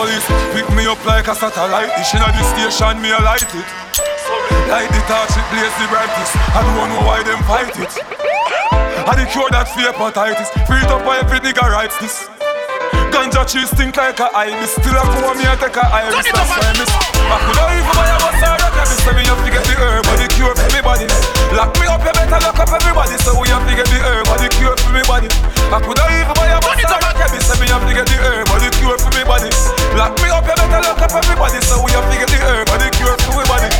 Police 0.00 0.24
pick 0.56 0.68
me 0.72 0.88
up 0.88 1.00
like 1.04 1.28
a 1.28 1.34
satellite 1.34 1.92
dish 1.96 2.14
inna 2.16 2.32
the 2.32 2.42
station, 2.52 2.96
me 3.04 3.12
a 3.12 3.20
light 3.20 3.52
it. 3.52 3.68
Light 4.72 4.88
the 4.88 5.00
torch, 5.04 5.36
it 5.36 5.46
blaze 5.52 5.76
the 5.76 5.86
brightest. 5.92 6.32
I 6.56 6.64
don't 6.64 6.88
know 6.88 7.04
why 7.04 7.20
them 7.20 7.40
fight 7.44 7.76
it. 7.76 7.92
I 9.04 9.12
the 9.18 9.26
cure 9.28 9.50
that 9.52 9.68
fear 9.68 9.92
hepatitis. 9.92 10.48
Free 10.64 10.80
up 10.88 11.04
by 11.04 11.18
every 11.20 11.40
nigga 11.44 11.68
writes 11.68 11.98
this. 12.00 12.16
Ganja 13.12 13.44
cheese 13.44 13.68
stink 13.68 13.96
like 13.96 14.20
a 14.20 14.28
ibis. 14.32 14.72
Still 14.72 14.96
a 14.96 15.04
come 15.04 15.36
me 15.36 15.44
a 15.44 15.54
take 15.60 15.76
a 15.76 15.84
iris. 15.84 16.24
That's 16.32 16.48
why 16.48 16.64
I 16.64 16.72
miss. 16.80 16.92
I 17.34 17.36
could 17.44 17.58
have 17.60 17.72
even 17.76 17.92
buy 17.92 18.08
a 18.08 18.18
bus 18.24 18.59
Cannabis, 18.74 19.00
so 19.02 19.10
we 19.14 19.24
have 19.26 19.40
to 19.42 19.50
get 19.50 19.64
the 19.66 19.74
herb 19.78 20.06
or 20.06 20.16
the 20.16 20.26
cure 20.34 20.54
for 20.54 20.68
me 20.70 20.80
body. 20.80 21.06
Lock 21.52 21.74
me 21.78 21.86
up, 21.90 22.02
you 22.02 22.12
better 22.14 22.40
lock 22.40 22.58
up 22.58 22.70
everybody. 22.70 23.16
So 23.20 23.34
we 23.38 23.48
have 23.50 23.66
to 23.66 23.74
get 23.74 23.86
the 23.90 23.98
herb 24.00 24.26
or 24.30 24.38
the 24.38 24.48
cure 24.54 24.76
for 24.78 24.90
me 24.94 25.02
body. 25.06 25.28
I 25.70 25.78
could 25.82 25.98
have 25.98 26.12
even 26.14 26.34
buy 26.34 26.50
a 26.50 26.58
bunch 26.62 26.82
of 26.86 26.98
cannabis, 27.00 27.44
so 27.46 27.54
me, 27.58 27.66
have 27.70 27.84
to 27.86 27.92
get 27.94 28.06
the 28.06 28.18
herb 28.18 28.46
or 28.50 28.58
the 28.62 28.70
cure 28.78 28.98
for 28.98 29.10
me 29.14 29.22
body. 29.26 29.50
Lock 29.98 30.14
me 30.22 30.28
up, 30.30 30.46
you 30.46 30.54
better 30.54 30.80
lock 30.82 31.00
up 31.02 31.12
everybody. 31.14 31.58
So 31.62 31.82
we 31.82 31.90
have 31.92 32.06
to 32.06 32.16
get 32.16 32.30
the 32.30 32.38
herb 32.38 32.66
or 32.70 32.78
the 32.78 32.88
cure 32.94 33.18
for 33.18 33.34
me 33.34 33.44
body. 33.50 33.70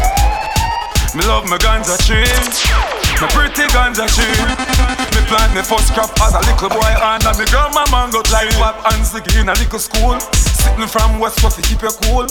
Me 1.15 1.27
love 1.27 1.47
my 1.51 1.59
guns 1.59 1.89
ganja 1.89 1.97
tree. 2.07 3.10
My 3.21 3.29
pretty 3.37 3.69
ganja 3.69 4.09
tree. 4.09 4.33
Me 5.13 5.21
plant 5.29 5.53
me 5.53 5.61
first 5.61 5.93
crop 5.93 6.09
as 6.25 6.33
a 6.33 6.41
little 6.41 6.73
boy 6.73 6.89
and 6.89 7.21
me 7.37 7.45
girl 7.53 7.69
my 7.77 7.85
mango 7.93 8.25
like 8.33 8.49
pop 8.57 8.81
and 8.89 9.05
sticky 9.05 9.45
in 9.45 9.49
a 9.49 9.55
little 9.61 9.79
school. 9.79 10.17
Sitting 10.57 10.89
from 10.89 11.21
West 11.21 11.37
Coast 11.45 11.61
to 11.61 11.63
keep 11.63 11.85
you 11.85 11.93
cool. 12.09 12.25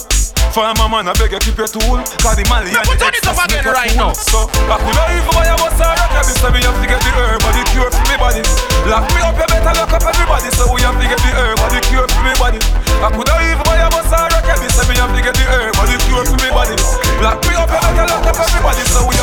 For 0.49 0.65
my 0.81 0.89
man, 0.89 1.05
I 1.05 1.13
beg 1.13 1.29
you 1.29 1.37
keep 1.45 1.61
your 1.61 1.69
tool. 1.69 2.01
Cause 2.25 2.33
the 2.33 2.45
Mali 2.49 2.73
and 2.73 2.81
the 2.81 2.97
make 3.05 3.61
you 3.61 3.69
right 3.69 3.93
now. 3.93 4.17
So, 4.17 4.49
I 4.65 4.81
could 4.81 4.97
not 4.97 5.13
even 5.13 5.29
buy 5.29 5.45
a 5.45 5.53
bus 5.61 5.77
or 5.77 5.93
a 5.93 6.05
cabin, 6.09 6.33
so 6.41 6.49
we 6.49 6.61
have 6.65 6.73
to 6.73 6.87
get 6.89 6.97
the 7.05 7.11
herb 7.13 7.37
or 7.37 7.53
the 7.53 7.61
cure 7.69 7.91
for 7.93 8.05
me 8.09 8.17
body. 8.17 8.41
Lock 8.89 9.05
me 9.13 9.21
up, 9.21 9.37
you 9.37 9.45
better 9.45 9.73
lock 9.77 9.93
up 9.93 10.01
everybody, 10.09 10.49
so 10.57 10.65
we 10.73 10.81
have 10.81 10.97
to 10.97 11.05
get 11.05 11.21
the 11.21 11.31
herb 11.37 11.61
or 11.61 11.69
the 11.69 11.81
cure 11.85 12.09
for 12.09 12.21
me 12.25 12.33
body. 12.41 12.57
I 12.97 13.13
could 13.13 13.29
not 13.29 13.45
even 13.45 13.61
buy 13.61 13.77
a 13.77 13.87
bus 13.93 14.09
or 14.09 14.25
a 14.25 14.39
cabin, 14.41 14.69
so 14.73 14.81
we 14.89 14.97
have 14.97 15.13
to 15.13 15.21
get 15.21 15.37
the 15.37 15.45
herb 15.53 15.77
or 15.77 15.85
the 15.85 15.97
cure 16.09 16.25
for 16.25 16.37
me 16.41 16.49
body. 16.49 16.75
Lock 17.21 17.37
me 17.45 17.53
up, 17.53 17.69
you 17.69 17.77
better 17.77 18.05
lock 18.09 18.25
up 18.25 18.41
everybody, 18.41 18.83
so 18.89 19.05
we 19.05 19.18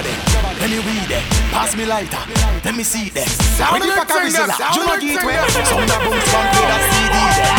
Let 0.00 0.08
me 0.08 0.16
grab 0.32 0.48
a 0.48 0.60
let 0.60 0.70
me 0.72 0.80
weed 0.80 1.08
them, 1.12 1.20
pass 1.52 1.76
me 1.76 1.84
lighter, 1.84 2.24
let 2.64 2.72
me 2.72 2.82
see 2.82 3.12
them. 3.12 3.28
When 3.68 3.84
you 3.84 3.92
pack 3.92 4.08
a 4.08 4.16
whistle, 4.24 4.48
you 4.48 4.80
know 4.80 4.96
get 4.96 5.20
where. 5.28 5.44
Some 5.68 5.84
of 5.84 5.92
bounce 5.92 6.24
from 6.24 6.44
play 6.56 6.64
that 6.72 6.82
CD 6.88 7.20
there. 7.36 7.52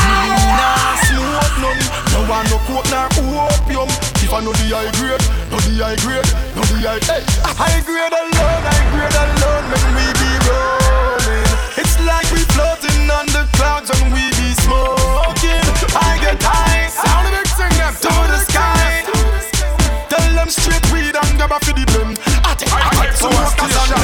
Nah, 0.57 1.05
smoke 1.05 1.53
none, 1.61 1.81
no 2.09 2.25
one 2.25 2.49
no 2.49 2.57
coke 2.65 2.89
nor 2.89 3.05
opium. 3.45 3.85
If 4.25 4.33
I 4.33 4.41
know 4.41 4.57
the 4.57 4.73
high 4.73 4.89
grade, 4.97 5.21
know 5.53 5.61
the 5.61 5.85
high 5.85 6.01
grade, 6.01 6.25
know 6.57 6.65
the 6.65 6.81
high. 6.81 6.97
Hey, 7.05 7.21
high 7.45 7.77
grade 7.85 8.09
alone, 8.09 8.33
high 8.65 8.89
grade 8.89 9.17
alone, 9.21 9.65
when 9.69 9.85
we 10.01 10.05
be 10.17 10.31
rolling. 10.49 11.45
It's 11.77 11.93
like 12.09 12.25
we 12.33 12.41
floating 12.57 13.05
on 13.05 13.29
the 13.37 13.45
clouds 13.53 13.93
when 13.93 14.17
we 14.17 14.25
be 14.41 14.49
smoking. 14.65 15.61
I 15.93 16.17
get 16.17 16.41
high, 16.41 16.89
sound 16.89 17.29
of 17.29 17.37
it, 17.37 17.45
sing 17.53 17.69
them 17.77 17.93
to 18.01 18.13
the 18.33 18.39
sky. 18.49 19.05
Tell 20.09 20.25
them 20.33 20.49
straight 20.49 20.85
weed 20.89 21.13
and 21.13 21.37
grab 21.37 21.53
a 21.53 21.61
for 21.61 21.77
the 21.77 21.85
blem. 21.85 22.30
I 22.43 22.55
take 22.55 22.71
I 22.71 23.11
some 23.13 23.31
workers 23.31 23.75
on 23.77 23.87
them. 23.89 24.01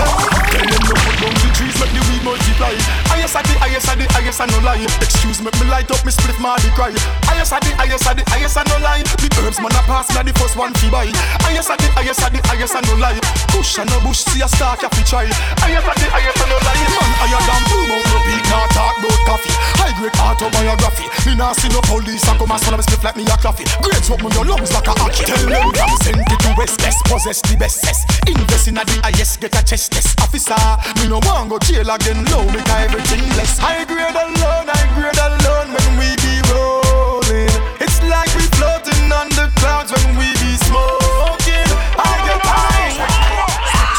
Tell 0.52 0.66
them 0.66 0.84
no 0.86 0.94
put 0.94 1.16
down 1.22 1.34
the 1.42 1.50
trees, 1.56 1.76
make 1.80 1.94
the 1.94 2.02
weed 2.10 2.24
multiply. 2.24 2.74
I 2.74 3.07
yes 3.28 3.36
I 3.36 3.44
the 3.44 3.54
I 3.60 3.68
yes 3.68 3.88
I 3.92 3.96
the 4.00 4.06
I 4.16 4.20
yes 4.24 4.40
I 4.40 4.46
no 4.48 4.58
lie. 4.64 4.88
Excuse 5.04 5.44
me, 5.44 5.52
me 5.60 5.68
light 5.68 5.92
up 5.92 6.00
me 6.08 6.12
split 6.16 6.40
my 6.40 6.56
the 6.64 6.72
cry. 6.72 6.96
I 7.28 7.36
yes 7.36 7.52
I 7.52 7.60
the 7.60 7.76
I 7.76 7.84
yes 7.84 8.08
I 8.08 8.16
the 8.16 8.24
I 8.32 8.40
yes 8.40 8.56
I 8.56 8.64
no 8.64 8.80
lie. 8.80 9.04
The 9.04 9.28
herbs 9.44 9.60
man 9.60 9.76
a 9.76 9.82
pass 9.84 10.08
me 10.16 10.24
the 10.24 10.32
first 10.40 10.56
one 10.56 10.72
fi 10.80 10.88
buy. 10.88 11.12
I 11.44 11.52
yes 11.52 11.68
I 11.68 11.76
the 11.76 11.88
I 12.00 12.08
yes 12.08 12.24
I 12.24 12.32
the 12.32 12.40
I 12.48 12.56
yes 12.56 12.72
I 12.72 12.80
no 12.88 12.96
lie. 12.96 13.20
Bush 13.52 13.84
and 13.84 13.90
no 13.92 14.00
bush 14.00 14.24
see 14.24 14.40
a 14.40 14.48
star 14.48 14.80
fi 14.80 15.04
try. 15.04 15.28
I 15.28 15.68
yes 15.76 15.84
I 15.84 15.94
the 16.00 16.08
I 16.08 16.24
yes 16.24 16.40
I 16.40 16.46
no 16.48 16.56
lie. 16.56 16.80
Man 16.88 17.12
higher 17.20 17.44
than 17.44 17.62
blue 17.68 17.86
mount 17.92 18.08
no 18.08 18.18
big 18.24 18.44
nah 18.48 18.68
talk 18.72 18.96
about 18.96 19.20
coffee. 19.28 19.56
High 19.76 19.94
grade 20.00 20.16
autobiography. 20.24 21.06
Me 21.28 21.36
nah 21.36 21.52
see 21.52 21.68
no 21.68 21.84
police 21.84 22.24
a 22.32 22.34
come 22.40 22.48
and 22.48 22.62
swallow 22.64 22.80
me 22.80 22.84
split 22.88 23.04
like 23.04 23.18
me 23.20 23.28
a 23.28 23.36
coffee. 23.36 23.68
Great 23.84 24.08
smoke 24.08 24.24
me 24.24 24.32
your 24.32 24.48
lungs 24.48 24.72
like 24.72 24.88
a 24.88 24.96
hockey. 24.96 25.28
Tell 25.28 25.44
them 25.44 25.68
from 25.76 25.96
send 26.00 26.24
it 26.24 26.40
to 26.48 26.50
West 26.56 26.80
West 26.80 27.04
possess 27.12 27.44
the 27.44 27.60
best 27.60 27.84
cess. 27.84 28.08
Invest 28.24 28.72
in 28.72 28.80
a 28.80 28.88
the 28.88 28.96
highest 29.04 29.44
get 29.44 29.52
a 29.52 29.62
chest 29.68 29.92
test. 29.92 30.16
Officer, 30.24 30.56
me 31.04 31.12
no 31.12 31.20
want 31.28 31.52
go 31.52 31.60
jail 31.60 31.92
again. 31.92 32.24
Low 32.32 32.48
me 32.48 32.64
everything 32.80 33.17
less. 33.38 33.58
High 33.58 33.86
grade 33.86 34.16
alone, 34.16 34.68
high 34.68 34.90
grade 34.96 35.18
alone 35.18 35.70
when 35.76 35.90
we 36.00 36.10
be 36.26 36.36
rolling. 36.52 37.52
It's 37.82 38.00
like 38.04 38.30
we 38.38 38.46
floating 38.58 39.12
on 39.12 39.30
the 39.38 39.48
clouds 39.58 39.92
when 39.92 40.18
we 40.18 40.30
be 40.44 40.54
smoking. 40.68 41.70
I 41.98 42.14
get 42.28 42.42
high 42.44 42.94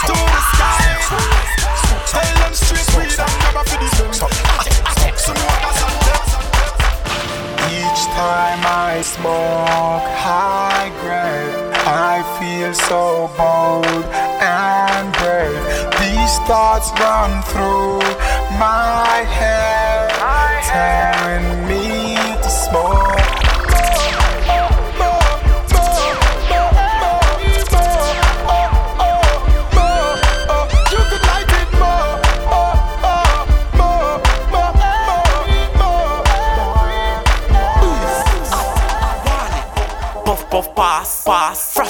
to 0.07 0.15
the 0.15 0.43
sky. 0.53 0.83
Tell 2.13 2.35
them 2.43 2.55
straight 2.55 2.89
we 2.97 3.05
don't 3.17 3.37
never 3.43 3.65
for 3.67 3.79
this 3.83 3.97
one. 3.99 4.33
Each 7.69 8.03
time 8.15 8.63
I 8.65 9.03
smoke 9.03 10.09
high 10.27 10.91
grade, 11.01 11.55
I 11.87 12.23
feel 12.39 12.73
so 12.75 13.31
bold 13.37 14.05
and 14.41 15.13
brave. 15.19 15.63
These 16.01 16.35
thoughts 16.49 16.91
run 16.99 17.43
through 17.51 17.78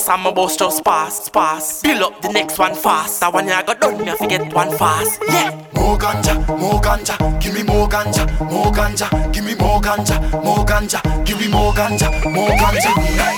Frost 0.09 0.21
and 0.21 0.25
my 0.25 0.33
boss 0.33 0.57
just 0.57 0.85
pass, 0.85 1.29
pass. 1.29 1.83
Build 1.83 2.01
up 2.01 2.23
the 2.23 2.33
next 2.33 2.59
one 2.59 2.75
fast. 2.75 3.21
That 3.21 3.35
one 3.35 3.47
you 3.47 3.51
got 3.51 3.79
done, 3.79 4.07
you 4.07 4.17
forget 4.17 4.55
one 4.55 4.75
fast. 4.79 5.21
Yeah. 5.29 5.68
More 5.79 5.97
ganja, 5.99 6.35
more 6.59 6.81
ganja, 6.81 7.17
give 7.41 7.55
me 7.55 7.63
more 7.63 7.89
ganja, 7.89 8.25
more 8.51 8.73
ganja, 8.73 9.09
give 9.33 9.45
me 9.45 9.55
more 9.55 9.81
ganja, 9.81 10.19
more 10.45 10.65
ganja, 10.65 11.01
give 11.25 11.39
me 11.41 11.49
more 11.49 11.73
ganja, 11.73 12.09
more 12.31 12.51
ganja, 12.59 12.91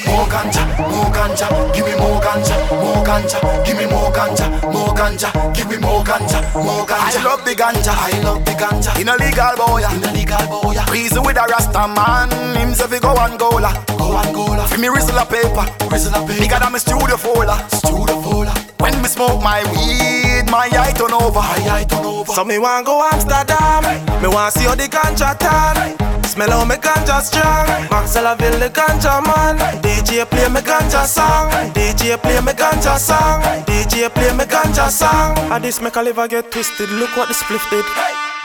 more 0.07 0.27
ganja, 0.27 0.63
more 0.91 1.11
ganja, 1.11 1.47
give 1.75 1.87
me 1.87 1.95
more 1.97 2.21
ganja, 2.21 2.57
more 2.83 3.05
ganja, 3.05 3.39
give 3.65 3.77
me 3.79 3.87
more 3.87 4.11
ganja, 4.13 4.47
more 4.73 4.95
ganja, 4.95 5.31
give 5.55 5.69
me 5.69 5.77
more 5.79 6.03
ganja, 6.03 6.41
more 6.55 6.87
ganja. 6.87 7.21
I 7.21 7.23
love 7.25 7.45
the 7.45 7.55
ganja, 7.55 7.93
I 7.95 8.21
love 8.23 8.45
the 8.45 8.53
ganja. 8.53 8.99
In 9.01 9.09
a 9.09 9.17
legal 9.17 9.57
boy, 9.57 9.83
in 9.95 10.05
a 10.05 10.13
legal 10.13 10.47
boy. 10.49 10.75
Prison 10.87 11.23
with 11.23 11.37
a 11.37 11.47
rasta 11.49 11.87
man, 11.89 12.31
him 12.57 12.75
say 12.75 12.87
fi 12.89 12.99
go 12.99 13.15
Angola, 13.17 13.73
go 13.99 14.17
Angola. 14.17 14.67
Fi 14.67 14.77
me 14.79 14.89
whistle 14.91 15.19
a 15.19 15.27
paper, 15.27 15.65
whistle 15.91 16.15
a 16.15 16.27
paper. 16.27 16.41
Bigger 16.41 16.59
than 16.59 16.73
me 16.73 16.79
studio 16.79 17.17
folder, 17.17 17.57
studio 17.69 18.21
folder. 18.23 18.55
When 18.81 19.01
me 19.03 19.09
smoke 19.09 19.43
my 19.43 19.63
weed, 19.73 20.30
my 20.51 20.69
eye 20.73 20.93
turn 20.93 21.13
over, 21.13 21.39
my 21.39 21.63
eye 21.71 21.85
turn 21.85 22.05
over. 22.05 22.33
So 22.33 22.45
me 22.45 22.59
want 22.59 22.87
go 22.87 23.03
Amsterdam. 23.13 23.85
Me 24.21 24.29
want 24.29 24.53
see 24.53 24.65
how 24.65 24.75
the 24.75 24.89
ganja 24.89 25.39
tan. 25.39 25.97
Smell 26.25 26.51
how 26.51 26.65
me 26.65 26.77
ganja 26.77 27.21
strong. 27.23 27.67
Marcelaville 27.91 28.59
the 28.59 28.69
ganja 28.69 29.23
man. 29.25 29.57
DJ 29.83 30.29
play 30.29 30.49
me 30.49 30.61
ganja 30.61 31.07
song. 31.07 31.51
DJ 31.73 32.21
play 32.21 32.41
me 32.41 32.53
ganja 32.53 32.99
song. 32.99 33.43
DJ 33.67 34.13
play 34.13 34.33
me 34.37 34.45
ganja 34.45 34.91
song. 34.91 35.39
And 35.53 35.65
this 35.65 35.81
make 35.81 35.97
a 35.97 36.03
liver 36.03 36.29
get 36.29 36.51
twisted. 36.51 36.91
Look 36.91 37.17
what 37.17 37.29
the 37.29 37.35
spliff 37.35 37.69
did. 37.71 37.85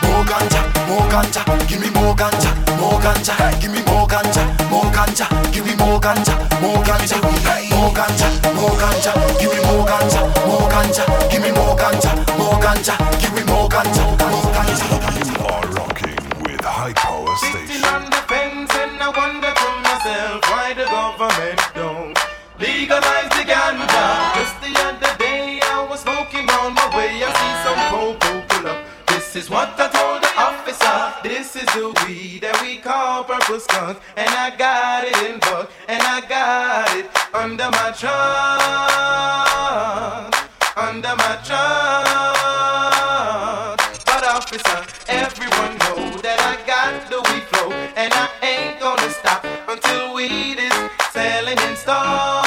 More 0.01 0.23
ganja, 0.25 0.61
more 0.87 1.07
ganja, 1.09 1.41
give 1.67 1.79
me 1.81 1.89
more 1.91 2.15
ganja, 2.15 2.51
more 2.79 2.99
ganja, 2.99 3.35
give 3.61 3.71
me 3.71 3.81
more 3.85 4.07
ganja, 4.07 4.43
more 4.69 4.91
ganja, 4.91 5.25
give 5.53 5.65
me 5.65 5.75
more 5.75 5.99
ganja, 5.99 6.35
more 6.61 6.83
ganja, 6.83 7.17
more 7.71 7.91
ganja, 7.93 8.27
more 8.55 8.75
ganja, 8.77 9.11
give 9.39 9.51
me 9.53 9.59
more 9.65 9.85
ganja, 9.85 10.21
more 10.47 10.69
ganja, 10.69 11.03
give 11.31 11.41
me 11.41 11.51
more 11.51 11.75
ganja, 11.75 12.11
more 12.37 12.59
ganja, 12.61 12.95
give 13.21 13.33
me 13.33 13.43
more 13.45 13.69
ganja, 13.69 14.03
more 14.31 14.51
ganja. 14.55 14.85
You 15.25 15.45
are 15.45 15.67
rocking 15.79 16.19
with 16.43 16.61
high 16.61 16.93
power 16.93 17.35
station. 17.37 17.67
Sitting 17.67 17.85
on 17.93 18.03
the 18.09 18.21
fence 18.27 18.75
and 18.75 19.01
I 19.01 19.09
wonder 19.09 19.51
to 19.53 19.69
myself 19.87 20.41
why 20.51 20.73
the 20.73 20.85
government 20.85 21.59
What 29.55 29.71
I 29.79 29.87
told 29.87 30.19
the 30.21 30.27
officer. 30.35 30.99
This 31.23 31.55
is 31.55 31.63
the 31.67 31.87
weed 32.03 32.41
that 32.41 32.59
we 32.61 32.75
call 32.75 33.23
purple 33.23 33.57
skunk, 33.57 33.99
and 34.17 34.27
I 34.27 34.53
got 34.53 35.05
it 35.07 35.15
in 35.23 35.39
bulk, 35.39 35.71
and 35.87 36.03
I 36.03 36.19
got 36.27 36.91
it 36.99 37.07
under 37.33 37.71
my 37.71 37.91
trunk, 37.95 38.11
under 40.75 41.15
my 41.15 41.39
trunk. 41.47 41.79
But 44.03 44.23
officer, 44.27 44.83
everyone 45.07 45.77
know 45.83 46.19
that 46.19 46.39
I 46.51 46.59
got 46.67 47.07
the 47.09 47.23
weed 47.31 47.47
flow, 47.47 47.71
and 47.95 48.11
I 48.13 48.27
ain't 48.43 48.81
gonna 48.81 49.09
stop 49.09 49.45
until 49.69 50.13
weed 50.13 50.59
is 50.59 50.75
selling 51.15 51.57
in 51.57 51.75
stores, 51.77 52.44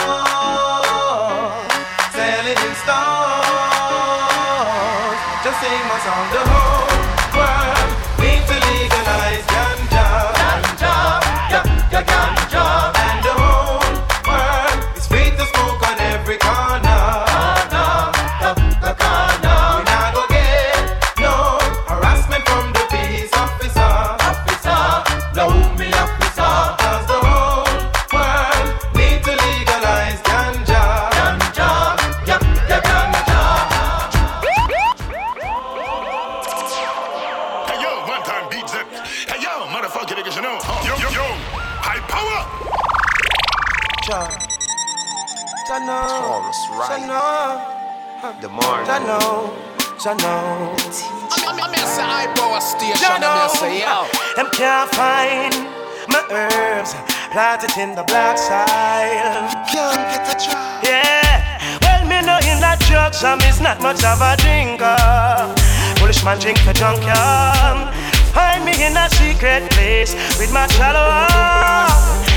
Drink 66.41 66.59
for 66.59 66.73
junkyard. 66.73 67.93
Find 68.33 68.65
me 68.65 68.73
in 68.85 68.97
a 68.97 69.11
secret 69.11 69.69
place 69.71 70.15
with 70.39 70.53
my 70.53 70.69
shallow. 70.69 71.27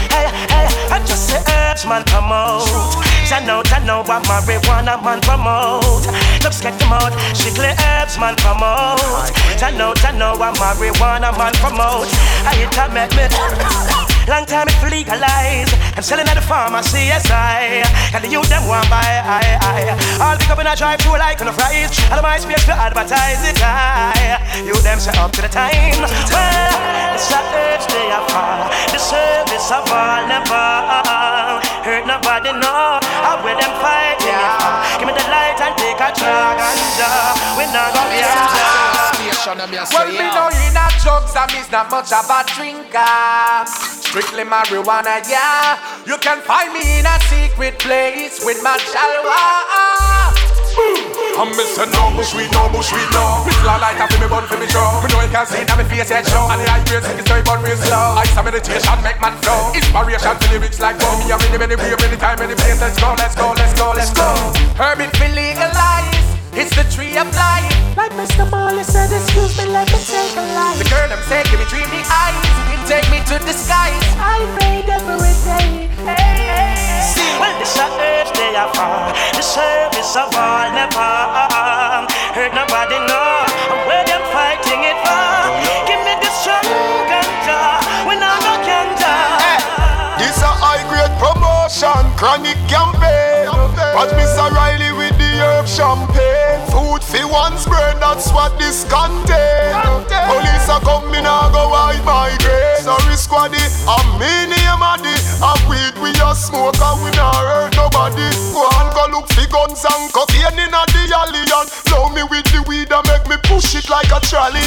Hey, 0.09 0.25
hey, 0.49 0.65
I 0.89 0.97
just 1.05 1.29
say 1.29 1.37
herbs 1.37 1.85
man 1.85 2.03
promote. 2.05 2.65
I 3.31 3.45
know, 3.45 3.61
I 3.65 3.79
know 3.85 4.01
what 4.03 4.23
marijuana 4.23 5.01
man 5.03 5.21
promote. 5.21 6.05
Looks 6.43 6.61
get 6.61 6.77
them 6.79 6.91
out, 6.91 7.13
strictly 7.35 7.69
herbs 7.77 8.17
man 8.17 8.35
promote. 8.37 8.99
I 9.61 9.71
know, 9.77 9.93
I 9.97 10.11
know 10.17 10.35
what 10.35 10.55
marijuana 10.55 11.31
man 11.37 11.53
promote. 11.53 12.09
I 12.43 12.55
hit 12.55 12.71
that 12.71 12.91
make 12.91 13.13
me. 13.15 13.90
Long 14.27 14.45
time 14.45 14.67
it 14.69 14.77
legalized. 14.85 15.73
I'm 15.97 16.03
selling 16.03 16.27
at 16.27 16.35
the 16.35 16.45
pharmacy, 16.45 17.09
yes 17.09 17.25
I. 17.31 17.81
And 18.13 18.23
the 18.23 18.29
youth 18.29 18.49
them 18.49 18.67
want 18.67 18.89
buy, 18.89 19.01
I, 19.01 19.57
I. 19.57 19.97
All 20.21 20.37
pick 20.37 20.49
up 20.49 20.59
in 20.59 20.67
a 20.67 20.75
drive 20.75 21.01
through 21.01 21.17
like 21.17 21.41
on 21.41 21.47
a 21.47 21.53
fries. 21.53 21.89
All 22.11 22.19
of 22.19 22.23
my 22.23 22.37
space 22.37 22.65
to 22.65 22.73
advertise 22.73 23.41
it, 23.47 23.57
I. 23.61 24.61
You 24.61 24.77
them 24.85 24.99
set 24.99 25.17
up 25.17 25.31
to 25.33 25.41
the 25.41 25.49
time. 25.49 25.73
Well, 26.01 26.75
it's 27.15 27.31
a 27.33 27.41
urge 27.41 27.85
they 27.89 28.09
are. 28.13 28.69
The 28.93 28.99
service 29.01 29.67
of 29.73 29.89
all 29.89 30.21
never 30.29 31.61
hurt 31.81 32.05
nobody, 32.05 32.53
no. 32.53 33.01
I 33.01 33.41
will 33.41 33.57
them 33.57 33.73
fight, 33.81 34.21
yeah. 34.21 34.99
Give 34.99 35.07
me 35.07 35.13
the 35.17 35.25
light 35.33 35.57
and 35.59 35.73
take 35.77 35.97
a 35.97 36.09
drag 36.13 36.57
and 36.61 36.97
uh, 37.01 37.57
we 37.57 37.65
not 37.73 37.93
gonna 37.93 38.09
be 38.13 38.90
Well, 39.41 39.57
me 39.57 40.21
know 40.21 40.53
in 40.53 40.77
a 40.77 40.85
drugs, 41.01 41.33
I 41.33 41.49
miss 41.49 41.65
not 41.73 41.89
much 41.89 42.13
of 42.13 42.29
a 42.29 42.45
drinker. 42.53 43.65
Strictly 44.05 44.45
marijuana, 44.45 45.17
yeah. 45.25 45.81
You 46.05 46.21
can 46.21 46.45
find 46.45 46.69
me 46.69 47.01
in 47.01 47.09
a 47.09 47.17
secret 47.25 47.81
place 47.81 48.45
with 48.45 48.61
my 48.61 48.77
chalwa. 48.93 49.41
I'm 51.41 51.49
Mr. 51.57 51.89
No 51.89 52.13
bush 52.13 52.37
weed, 52.37 52.53
no 52.53 52.69
bush 52.69 52.93
weed, 52.93 53.09
no 53.17 53.41
With 53.43 53.57
la 53.65 53.81
light 53.81 53.97
up 53.99 54.13
in 54.13 54.21
me 54.21 54.27
bun 54.29 54.45
for 54.47 54.57
me 54.57 54.67
show 54.67 55.01
Me 55.03 55.09
know 55.11 55.21
you 55.21 55.31
can 55.31 55.45
see 55.45 55.59
it 55.59 55.71
on 55.71 55.77
me 55.77 55.83
face 55.83 56.09
head 56.09 56.25
show 56.25 56.47
And 56.47 56.61
the 56.61 56.69
high 56.69 56.83
grade 56.85 57.03
sick 57.03 57.19
is 57.19 57.27
very 57.27 57.43
bun 57.43 57.61
real 57.63 57.75
slow 57.75 58.15
I 58.15 58.23
some 58.31 58.45
meditation 58.45 58.97
make 59.03 59.19
man 59.19 59.35
flow 59.41 59.73
Inspiration 59.73 60.37
to 60.37 60.45
lyrics 60.51 60.79
like 60.79 60.99
wow 60.99 61.17
Me 61.19 61.31
a 61.31 61.37
many, 61.37 61.57
many, 61.57 61.75
way, 61.75 61.95
many 61.99 62.17
time, 62.17 62.39
many 62.39 62.55
place 62.55 62.79
Let's 62.79 62.99
go, 62.99 63.15
let's 63.17 63.35
go, 63.35 63.51
let's 63.57 63.73
go, 63.73 63.91
let's 63.91 64.13
go 64.13 64.27
Herb 64.79 65.01
it 65.01 65.11
feel 65.17 65.33
legalized. 65.35 66.20
It's 66.53 66.75
the 66.75 66.83
tree 66.91 67.15
of 67.17 67.31
life. 67.31 67.71
Like 67.95 68.11
Mr. 68.11 68.43
Marley 68.51 68.83
said, 68.83 69.07
excuse 69.11 69.55
me, 69.57 69.71
let 69.71 69.87
me 69.87 69.99
take 70.03 70.35
a 70.35 70.43
life. 70.51 70.77
The 70.83 70.89
girl 70.91 71.07
them 71.07 71.23
say, 71.27 71.43
give 71.47 71.59
me 71.59 71.65
dreamy 71.71 72.03
eyes. 72.11 72.35
It 72.75 72.81
take 72.91 73.07
me 73.07 73.23
to 73.31 73.39
the 73.39 73.55
skies. 73.55 74.03
I 74.19 74.43
prayed 74.59 74.87
every 74.91 75.31
day. 75.47 75.87
Hey, 76.03 76.43
hey. 76.51 76.75
See, 77.07 77.31
well, 77.39 77.55
this 77.55 77.75
a 77.79 77.87
earth 77.87 78.35
they 78.35 78.51
are 78.55 78.67
far. 78.75 79.15
The 79.31 79.43
service 79.43 80.11
of 80.19 80.27
all 80.35 80.67
never 80.75 81.11
hurt 82.35 82.51
nobody, 82.51 82.99
no. 82.99 83.23
And 83.71 83.81
where 83.87 84.03
them 84.03 84.23
fighting 84.35 84.83
it 84.83 84.99
for? 85.07 85.55
Give 85.87 86.03
me 86.03 86.19
the 86.19 86.31
strong 86.35 86.67
ganja. 87.07 87.79
We 88.03 88.19
now 88.19 88.35
no 88.43 88.59
ganja. 88.67 89.15
This 90.19 90.35
a 90.43 90.51
high 90.51 90.83
grade 90.91 91.15
promotion, 91.15 92.11
chronic 92.19 92.59
campaign. 92.67 93.47
Watch 93.95 94.11
Mr. 94.15 94.47
Riley 94.51 94.70
one's 97.31 97.63
brain, 97.65 97.95
that's 98.03 98.29
what 98.35 98.51
this 98.59 98.83
contain. 98.91 99.71
Police 100.27 100.67
are 100.67 100.83
coming, 100.83 101.23
I 101.23 101.47
go 101.55 101.71
hide 101.71 102.03
my 102.03 102.35
grade. 102.43 102.83
Sorry, 102.83 103.15
squaddy, 103.15 103.63
I'm 103.87 104.19
me 104.19 104.51
name 104.51 104.83
of 104.83 104.99
the. 104.99 105.15
A 105.41 105.55
weed 105.65 105.95
we 106.03 106.11
a 106.21 106.35
smoke 106.35 106.77
and 106.77 106.99
we 107.01 107.09
not 107.15 107.33
hurt 107.33 107.73
nobody. 107.73 108.27
Go 108.53 108.67
and 108.67 108.91
go 108.93 109.03
look 109.09 109.27
for 109.31 109.47
guns 109.47 109.81
and 109.87 110.11
cocaine 110.13 110.59
in 110.59 110.69
a 110.69 110.83
the 110.91 111.01
alley 111.15 111.41
and 111.41 111.67
blow 111.87 112.11
me 112.11 112.21
with 112.29 112.45
the 112.51 112.61
weed 112.67 112.91
and 112.91 113.05
make 113.07 113.25
me 113.25 113.39
push 113.47 113.73
it 113.73 113.87
like 113.89 114.11
a 114.11 114.19
trolley. 114.21 114.61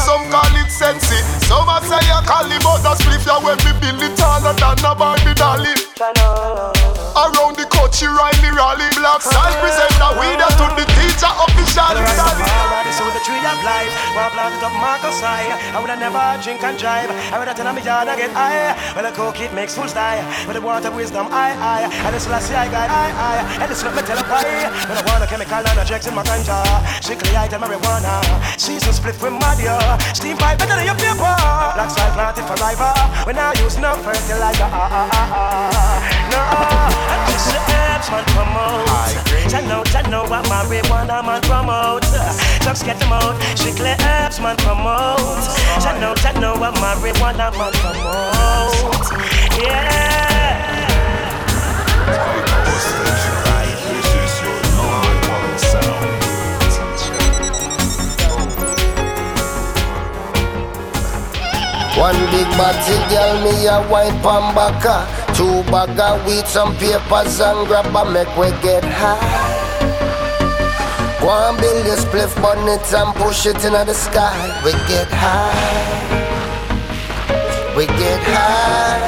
Some 0.00 0.24
call 0.30 0.54
it 0.56 0.70
sensey, 0.70 1.18
some 1.44 1.68
a 1.68 1.82
say 1.84 2.00
a 2.08 2.22
cali, 2.24 2.56
but 2.62 2.80
that's 2.80 3.02
spliff 3.02 3.26
ya 3.26 3.42
when 3.42 3.58
me 3.66 3.74
build 3.82 4.00
it 4.00 4.16
taller 4.16 4.54
than 4.54 4.80
a 4.86 4.94
Barbie 4.94 5.34
dolly. 5.34 5.74
Around 7.14 7.58
the 7.58 7.66
country, 7.68 8.08
ride 8.08 8.38
me 8.40 8.50
rally. 8.54 8.88
Black 8.96 9.20
side 9.20 9.54
present 9.60 9.92
the 9.98 10.08
weed 10.16 10.40
to 10.40 10.66
the 10.78 10.84
teacher 11.14 11.30
officially. 11.46 12.02
Alright, 12.02 12.90
so 12.90 13.06
the 13.14 13.22
tree 13.22 13.38
of 13.38 13.58
life, 13.62 13.94
well 14.18 14.30
planted 14.34 14.62
up 14.66 14.74
Marcus 14.74 15.22
high. 15.22 15.46
I 15.70 15.78
woulda 15.78 15.96
never 15.96 16.18
drink 16.42 16.62
and 16.62 16.76
drive. 16.78 17.10
I 17.30 17.38
woulda 17.38 17.54
turn 17.54 17.66
on 17.66 17.74
me 17.74 17.82
yard 17.82 18.08
and 18.08 18.18
get 18.18 18.30
high. 18.34 18.74
Well, 18.94 19.06
the 19.06 19.14
coke 19.14 19.40
it 19.40 19.54
makes 19.54 19.74
fools 19.74 19.94
die. 19.94 20.18
But 20.46 20.54
the 20.54 20.60
water 20.60 20.90
wisdom, 20.90 21.28
I, 21.30 21.54
I. 21.54 21.86
And 22.06 22.14
this 22.14 22.26
last 22.26 22.50
I 22.50 22.66
got, 22.66 22.90
I, 22.90 23.10
I. 23.14 23.62
And 23.62 23.70
this 23.70 23.82
let 23.84 23.94
me 23.94 24.02
tell 24.02 24.18
a 24.18 24.26
pie. 24.26 24.66
But 24.90 24.98
I 24.98 25.02
want 25.06 25.22
a 25.22 25.26
chemical 25.30 25.62
and 25.62 25.78
a 25.78 25.84
drugs 25.86 26.06
in 26.06 26.14
my 26.14 26.22
ganja. 26.26 26.58
Strictly 27.02 27.36
I 27.36 27.46
tell 27.46 27.60
marijuana. 27.60 28.18
Season 28.58 28.92
split 28.92 29.14
with 29.22 29.34
Madia. 29.38 29.78
Steam 30.14 30.36
pipe 30.36 30.58
better 30.58 30.74
than 30.74 30.86
your 30.86 30.98
paper. 30.98 31.34
Black 31.78 31.90
side 31.90 32.12
planted 32.14 32.46
forever. 32.50 32.90
When 33.26 33.38
I 33.38 33.54
use 33.62 33.78
no 33.78 33.94
fertilizer. 34.02 34.66
Ah, 34.66 34.90
ah, 34.90 35.08
ah, 35.12 35.30
ah. 35.30 35.94
No, 36.30 36.40
I 36.42 37.14
just 37.30 37.83
the 38.06 38.12
man 38.12 38.24
promote. 38.24 38.88
I 39.54 39.60
know, 39.66 39.82
I 39.86 40.02
know 40.08 40.24
what 40.24 40.44
marijuana 40.46 41.24
man 41.24 41.40
promote. 41.42 42.02
Drugs 42.60 42.82
get 42.82 42.98
them 42.98 43.12
out. 43.12 43.40
Strictly 43.56 43.94
herbs 44.00 44.40
man 44.40 44.56
promote. 44.56 45.20
I 45.84 45.98
know, 46.00 46.14
I 46.16 46.32
know 46.40 46.54
what 46.56 46.74
marijuana 46.74 47.52
man 47.56 47.72
promote. 47.80 49.12
Yeah. 49.58 50.84
This 53.84 54.08
is 54.14 54.42
your 54.42 54.58
number 54.76 55.28
one 55.28 55.58
sound. 55.58 56.10
One 61.96 62.18
big 62.32 62.48
body 62.58 62.96
girl, 63.08 63.34
me 63.44 63.66
a 63.66 63.80
wine 63.88 64.18
pan 64.20 64.54
baka. 64.54 65.23
Two 65.34 65.62
bag 65.64 65.98
of 65.98 66.24
weed, 66.26 66.46
some 66.46 66.76
papers 66.76 67.40
and 67.40 67.66
grab 67.66 67.86
a 67.86 68.04
make 68.10 68.36
we 68.36 68.50
get 68.62 68.84
high. 68.84 69.64
Go 71.20 71.30
and 71.30 71.58
build 71.58 71.86
your 71.86 71.96
spliff 71.96 72.34
bonnet 72.40 72.86
and 72.94 73.14
push 73.16 73.46
it 73.46 73.56
into 73.56 73.70
the 73.70 73.94
sky. 73.94 74.62
We 74.64 74.72
get 74.86 75.08
high. 75.10 76.14
We 77.76 77.86
get 77.86 78.22
high. 78.22 79.02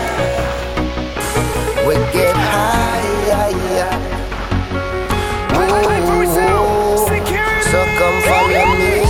We 1.86 1.94
get 2.12 2.34
high. 2.34 3.04
Yeah, 3.28 3.48
yeah. 3.76 4.06
Ooh, 5.54 6.26
so 7.70 7.78
come 7.98 8.18
follow 8.26 8.66
me. 8.80 9.06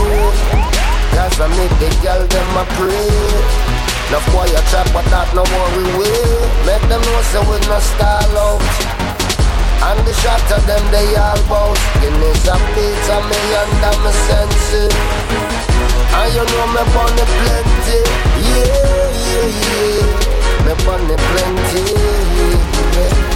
Cause 1.17 1.41
I 1.41 1.43
make 1.57 1.77
the 1.81 1.89
girl 2.03 2.27
them 2.27 2.57
a 2.57 2.65
pray. 2.77 3.66
No 4.07 4.23
a 4.23 4.63
chat 4.71 4.87
but 4.95 5.03
that 5.11 5.27
no 5.35 5.43
worry 5.43 5.83
we 5.99 6.07
will. 6.07 6.39
Make 6.63 6.85
them 6.87 7.03
know 7.03 7.23
so 7.35 7.43
we 7.43 7.59
no 7.67 7.79
stall 7.83 8.39
out. 8.39 8.63
And 9.83 9.99
the 10.07 10.15
shot 10.23 10.47
of 10.55 10.63
them 10.63 10.85
they 10.95 11.11
all 11.19 11.39
bout 11.51 11.75
Guinness 11.99 12.47
a 12.47 12.55
pizza 12.71 13.17
me 13.27 13.39
under 13.59 13.95
me 14.07 14.13
senses. 14.31 14.95
And 14.95 16.31
you 16.39 16.45
know 16.47 16.67
me 16.71 16.83
bunny 16.95 17.27
plenty. 17.35 17.99
Yeah, 18.47 19.11
yeah, 19.27 19.49
yeah. 19.59 20.07
Me 20.63 20.73
bunny 20.87 21.17
plenty. 21.19 21.83
Yeah. 21.91 23.27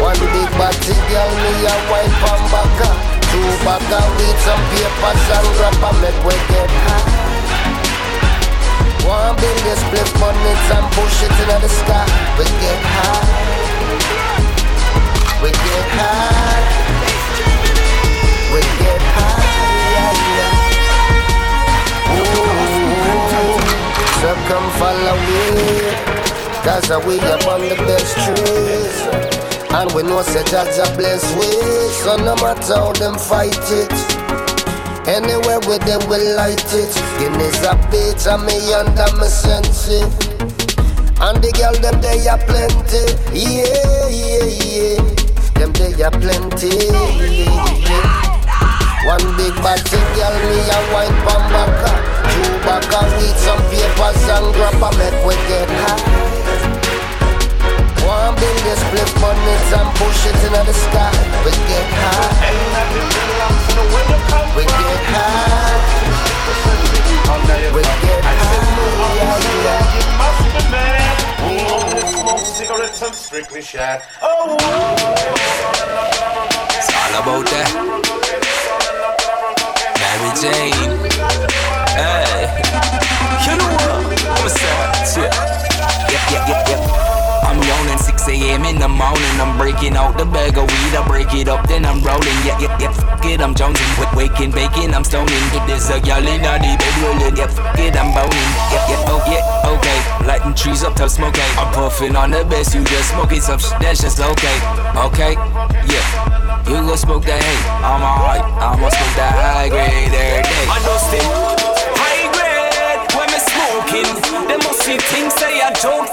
One 0.00 0.18
big 0.18 0.50
body 0.56 0.96
girl 1.04 1.32
me 1.36 1.52
a 1.68 1.74
wipe 1.92 2.24
on 2.32 2.42
back 2.48 2.80
Two 3.28 3.44
of 3.44 3.92
weed, 4.16 4.38
some 4.40 4.64
papers 4.72 5.24
and 5.36 5.48
grab 5.56 5.84
and 5.84 6.00
make 6.00 6.20
we 6.24 6.34
get 6.48 6.70
high 6.88 7.31
one 9.04 9.34
billion 9.36 9.76
split 9.76 10.08
bonnets 10.18 10.70
and 10.70 10.86
push 10.94 11.22
it 11.22 11.30
into 11.30 11.56
the 11.60 11.68
sky. 11.68 12.06
We 12.38 12.44
get 12.44 12.80
high. 12.94 13.26
We 15.42 15.50
get 15.50 15.86
high. 15.98 16.62
We 18.54 18.60
get 18.78 19.02
high. 19.16 20.22
Ooh. 22.18 22.62
So 24.20 24.30
come 24.48 24.68
follow 24.78 25.16
me. 25.26 25.42
Cause 26.62 26.88
we 27.04 27.18
up 27.20 27.46
on 27.48 27.60
the 27.62 27.76
best 27.86 28.14
trees. 28.22 28.96
And 29.72 29.90
we 29.92 30.02
know 30.02 30.22
such 30.22 30.52
as 30.52 30.78
a 30.78 30.86
blessed 30.96 31.36
way. 31.36 31.88
So 32.04 32.16
no 32.16 32.34
matter 32.36 32.74
how 32.74 32.92
them 32.92 33.18
fight 33.18 33.56
it. 33.70 34.41
Anywhere 35.12 35.60
with 35.68 35.84
them 35.84 36.00
we 36.08 36.16
light 36.32 36.64
it. 36.72 36.88
Guinness 37.18 37.60
a 37.68 37.76
beat 37.92 38.24
and 38.24 38.46
me 38.46 38.56
under 38.72 39.12
me 39.20 39.28
sense 39.28 39.88
it. 39.88 40.08
And 41.20 41.36
the 41.44 41.52
girl 41.52 41.76
them 41.84 42.00
they 42.00 42.24
are 42.32 42.40
plenty. 42.48 43.04
Yeah, 43.36 44.08
yeah, 44.08 44.48
yeah. 44.48 45.04
Them 45.60 45.72
they 45.76 46.02
are 46.02 46.10
plenty. 46.16 46.72
One 49.04 49.36
big 49.36 49.52
body 49.60 50.00
girl, 50.16 50.34
me 50.48 50.56
a 50.64 50.78
wine 50.96 51.18
from. 51.28 51.42
Two 52.32 52.56
baka, 52.64 53.04
read 53.12 53.36
some 53.36 53.60
papers 53.68 54.28
and 54.32 54.54
grab 54.54 54.80
a 54.80 54.96
make 54.96 55.26
we 55.26 55.34
get 55.46 55.68
high. 55.68 56.41
One 58.04 58.34
billion 58.34 58.76
split 58.76 59.10
bonnets 59.20 59.72
and 59.78 59.88
push 59.96 60.26
it 60.26 60.34
into 60.34 60.62
the 60.66 60.74
sky. 60.74 61.12
We 61.44 61.50
get 61.50 61.86
high. 62.02 62.52
We 62.56 63.06
get 63.14 64.02
high. 64.28 64.56
We 64.56 64.64
get 64.64 65.04
high. 65.12 65.62
Cigarettes 72.62 73.02
and 73.02 73.14
strictly 73.14 73.62
share. 73.62 74.02
It's 76.78 76.90
all 76.92 77.14
about 77.22 77.44
that. 77.50 77.68
Mary 79.98 80.30
Jane. 80.40 80.92
Hey. 81.96 82.42
You 83.46 83.54
know 83.58 83.70
what? 83.72 83.88
I'm 83.90 84.46
a 84.46 84.50
sad 84.50 84.90
Yeah, 85.16 86.20
yeah, 86.30 86.48
yeah, 86.48 86.68
yeah. 86.68 87.11
I'm 87.42 87.58
yawning 87.62 87.98
6 87.98 88.28
a.m. 88.28 88.64
in 88.64 88.78
the 88.78 88.88
morning. 88.88 89.34
I'm 89.42 89.58
breaking 89.58 89.96
out 89.96 90.16
the 90.16 90.24
bag 90.24 90.56
of 90.56 90.66
weed. 90.70 90.94
I 90.94 91.02
break 91.06 91.34
it 91.34 91.48
up, 91.48 91.66
then 91.68 91.84
I'm 91.84 92.00
rolling. 92.00 92.38
Yeah, 92.46 92.58
yeah, 92.58 92.78
yeah. 92.78 92.92
Fuck 92.92 93.24
it, 93.26 93.40
I'm 93.40 93.54
jonesing. 93.54 93.92
Wake, 93.98 94.14
waking, 94.30 94.50
baking, 94.52 94.94
I'm 94.94 95.04
stoning. 95.04 95.42
If 95.52 95.66
there's 95.66 95.90
a 95.90 96.00
girl 96.00 96.22
in 96.22 96.40
the 96.42 96.72
bed 96.78 96.94
rolling. 97.02 97.36
Yeah, 97.36 97.50
fuck 97.50 97.78
it, 97.78 97.96
I'm 97.96 98.14
boning. 98.14 98.50
Yeah, 98.70 98.90
yeah, 98.90 99.12
oh 99.12 99.22
yeah, 99.26 99.72
okay. 99.74 99.98
Lighting 100.26 100.54
trees 100.54 100.82
up 100.84 100.94
till 100.94 101.08
smoke. 101.08 101.38
I'm 101.58 101.72
puffing 101.74 102.16
on 102.16 102.30
the 102.30 102.44
best. 102.44 102.74
You 102.74 102.84
just 102.84 103.10
smoking 103.10 103.40
some 103.40 103.58
shit. 103.58 103.74
That's 103.80 104.00
just 104.00 104.20
okay. 104.20 104.56
Okay, 104.96 105.32
yeah. 105.90 106.32
You 106.68 106.78
go 106.86 106.94
smoke 106.94 107.24
that 107.26 107.42
hay. 107.42 107.60
I'm 107.82 108.00
alright. 108.00 108.44
I'ma 108.62 108.88
smoke 108.88 109.14
that 109.18 109.34
high 109.34 109.68
grade 109.68 109.90
every 109.90 110.14
day. 110.14 110.64
I 110.70 110.78
know 110.86 110.96
still 110.96 111.26
high 111.98 112.30
grade 112.30 113.02
when 113.18 113.28
me 113.34 113.40
smoking. 113.42 114.08
They 114.46 114.56
must 114.62 114.80
see 114.86 114.98
things 115.10 115.34
say 115.34 115.58
a 115.58 115.74
joke 115.74 116.06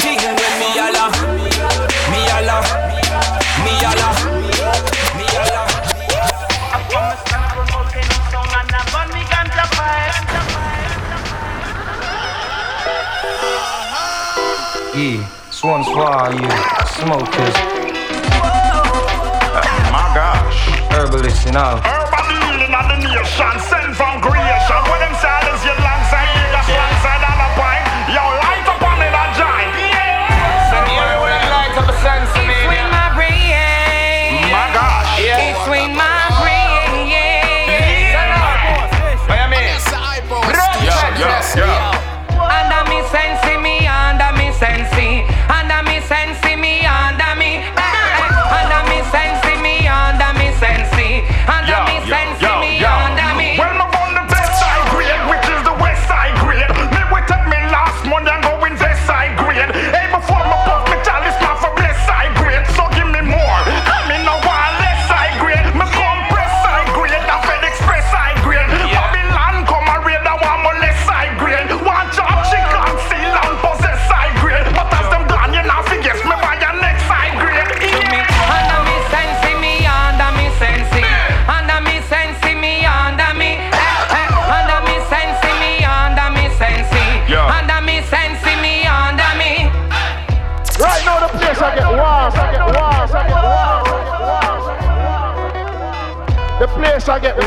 this 15.60 15.66
one's 15.66 15.88
for 15.88 16.06
all 16.06 16.32
you 16.32 16.50
smokers. 16.88 17.56
my 19.92 20.12
gosh. 20.16 20.70
Herbalists 20.90 21.46
and 21.48 21.58
all. 21.58 21.80
Urban 21.80 22.26
healing 22.32 22.74
of 22.74 22.88
the 22.88 22.96
nation, 23.04 23.60
sent 23.68 23.96
from 23.96 24.22
creation. 24.22 24.59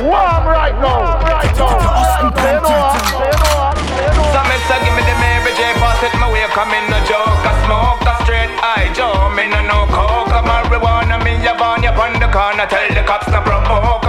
Warm 0.01 0.45
right 0.49 0.77
now, 0.81 1.21
right 1.29 1.53
now. 1.57 1.69
You 1.69 1.77
know 1.77 1.93
what? 1.93 2.23
You 2.23 2.57
know 2.57 2.73
what? 2.73 2.97
You 2.97 3.37
know 3.37 3.53
what? 3.59 4.33
Some 4.33 4.47
me 4.49 4.57
say 4.69 4.79
give 4.85 4.95
me 4.97 5.03
the 5.05 5.17
Mary 5.21 5.53
J. 5.53 5.75
Pass 5.77 6.03
it 6.03 6.15
my 6.19 6.31
way, 6.33 6.45
come 6.57 6.73
in 6.73 6.85
no 6.89 6.99
joke. 7.05 7.45
I 7.45 7.53
smoke 7.67 8.05
a 8.09 8.15
straight 8.25 8.53
eye, 8.63 8.89
Joe. 8.97 9.29
Me 9.37 9.49
no 9.49 9.61
no 9.63 9.87
coke, 9.93 10.33
a 10.33 10.41
marijuana. 10.41 11.19
Me 11.25 11.37
a 11.47 11.53
born 11.55 11.85
up 11.85 11.99
on 11.99 12.17
the 12.19 12.29
corner, 12.33 12.67
tell 12.67 12.89
the 12.95 13.03
cops 13.05 13.27
to 13.27 13.41
provoke. 13.43 14.02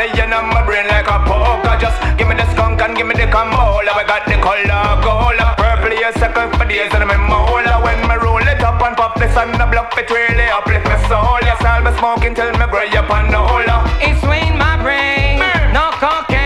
And 0.00 0.12
playing 0.14 0.32
on 0.32 0.46
my 0.54 0.64
brain 0.64 0.86
like 0.86 1.08
a 1.08 1.18
poker. 1.26 1.76
Just 1.80 1.98
give 2.16 2.28
me 2.28 2.34
the 2.36 2.46
skunk 2.52 2.80
and 2.80 2.96
give 2.96 3.06
me 3.06 3.14
the 3.14 3.26
camola. 3.26 3.90
We 3.98 4.04
got 4.06 4.26
the 4.26 4.38
color 4.38 5.02
gold, 5.02 5.42
purple 5.58 5.90
here, 5.90 6.12
second 6.12 6.54
for 6.56 6.64
days 6.66 6.94
and 6.94 7.08
me 7.08 7.16
mola. 7.16 7.82
When 7.82 7.98
me 8.06 8.14
roll 8.22 8.38
it 8.38 8.62
up 8.62 8.80
and 8.80 8.96
pop 8.96 9.18
this 9.18 9.36
on 9.36 9.50
the 9.50 9.66
block, 9.66 9.98
it 9.98 10.08
really 10.08 10.46
uplift 10.46 10.86
my 10.86 11.02
soul. 11.08 11.38
Yes, 11.42 11.60
I'll 11.64 11.82
be 11.82 11.90
smoking 11.98 12.34
till 12.34 12.52
me 12.52 12.66
gray 12.70 12.94
up 12.94 13.10
on 13.10 13.30
the 13.30 13.38
hole. 13.38 13.66
It's 13.98 14.20
swing 14.22 14.56
my 14.56 14.80
brain, 14.80 15.40
no 15.74 15.90
cocaine. 15.98 16.37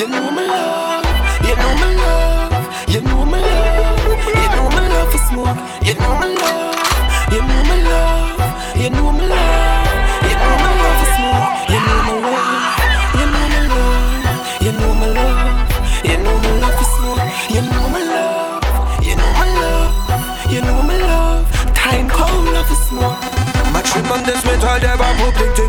You 0.00 0.08
know 0.08 0.30
me 0.30 0.46
love, 0.46 0.99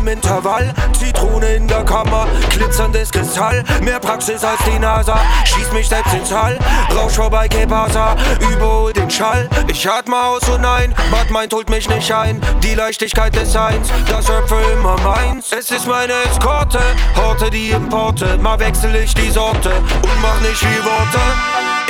im 0.02 0.08
Intervall. 0.08 0.74
Zitrone 0.98 1.54
in 1.54 1.68
der 1.68 1.84
Kammer, 1.84 2.26
glitzerndes 2.50 3.10
Kristall. 3.10 3.62
Mehr 3.82 4.00
Praxis 4.00 4.44
als 4.44 4.58
die 4.64 4.78
NASA, 4.78 5.18
schieß 5.44 5.72
mich 5.72 5.88
selbst 5.88 6.12
ins 6.12 6.32
Hall. 6.32 6.58
Rausch 6.94 7.14
vorbei, 7.14 7.48
Kepasa, 7.48 8.16
überhol 8.52 8.92
den 8.92 9.10
Schall. 9.10 9.48
Ich 9.68 9.88
atme 9.88 10.16
aus 10.16 10.48
und 10.48 10.64
ein, 10.64 10.94
Bad 11.10 11.30
meint 11.30 11.52
holt 11.54 11.70
mich 11.70 11.88
nicht 11.88 12.12
ein. 12.12 12.40
Die 12.62 12.74
Leichtigkeit 12.74 13.34
des 13.34 13.52
Seins, 13.52 13.88
das 14.08 14.28
Rap 14.28 14.52
immer 14.72 14.98
meins. 15.00 15.52
Es 15.52 15.70
ist 15.70 15.86
meine 15.86 16.12
Eskorte, 16.28 16.80
Horte 17.16 17.50
die 17.50 17.70
Importe. 17.70 18.36
Mal 18.38 18.58
wechsel 18.58 18.94
ich 18.96 19.14
die 19.14 19.30
Sorte 19.30 19.70
und 19.70 20.20
mach 20.20 20.40
nicht 20.40 20.62
wie 20.62 20.84
Worte. 20.84 21.20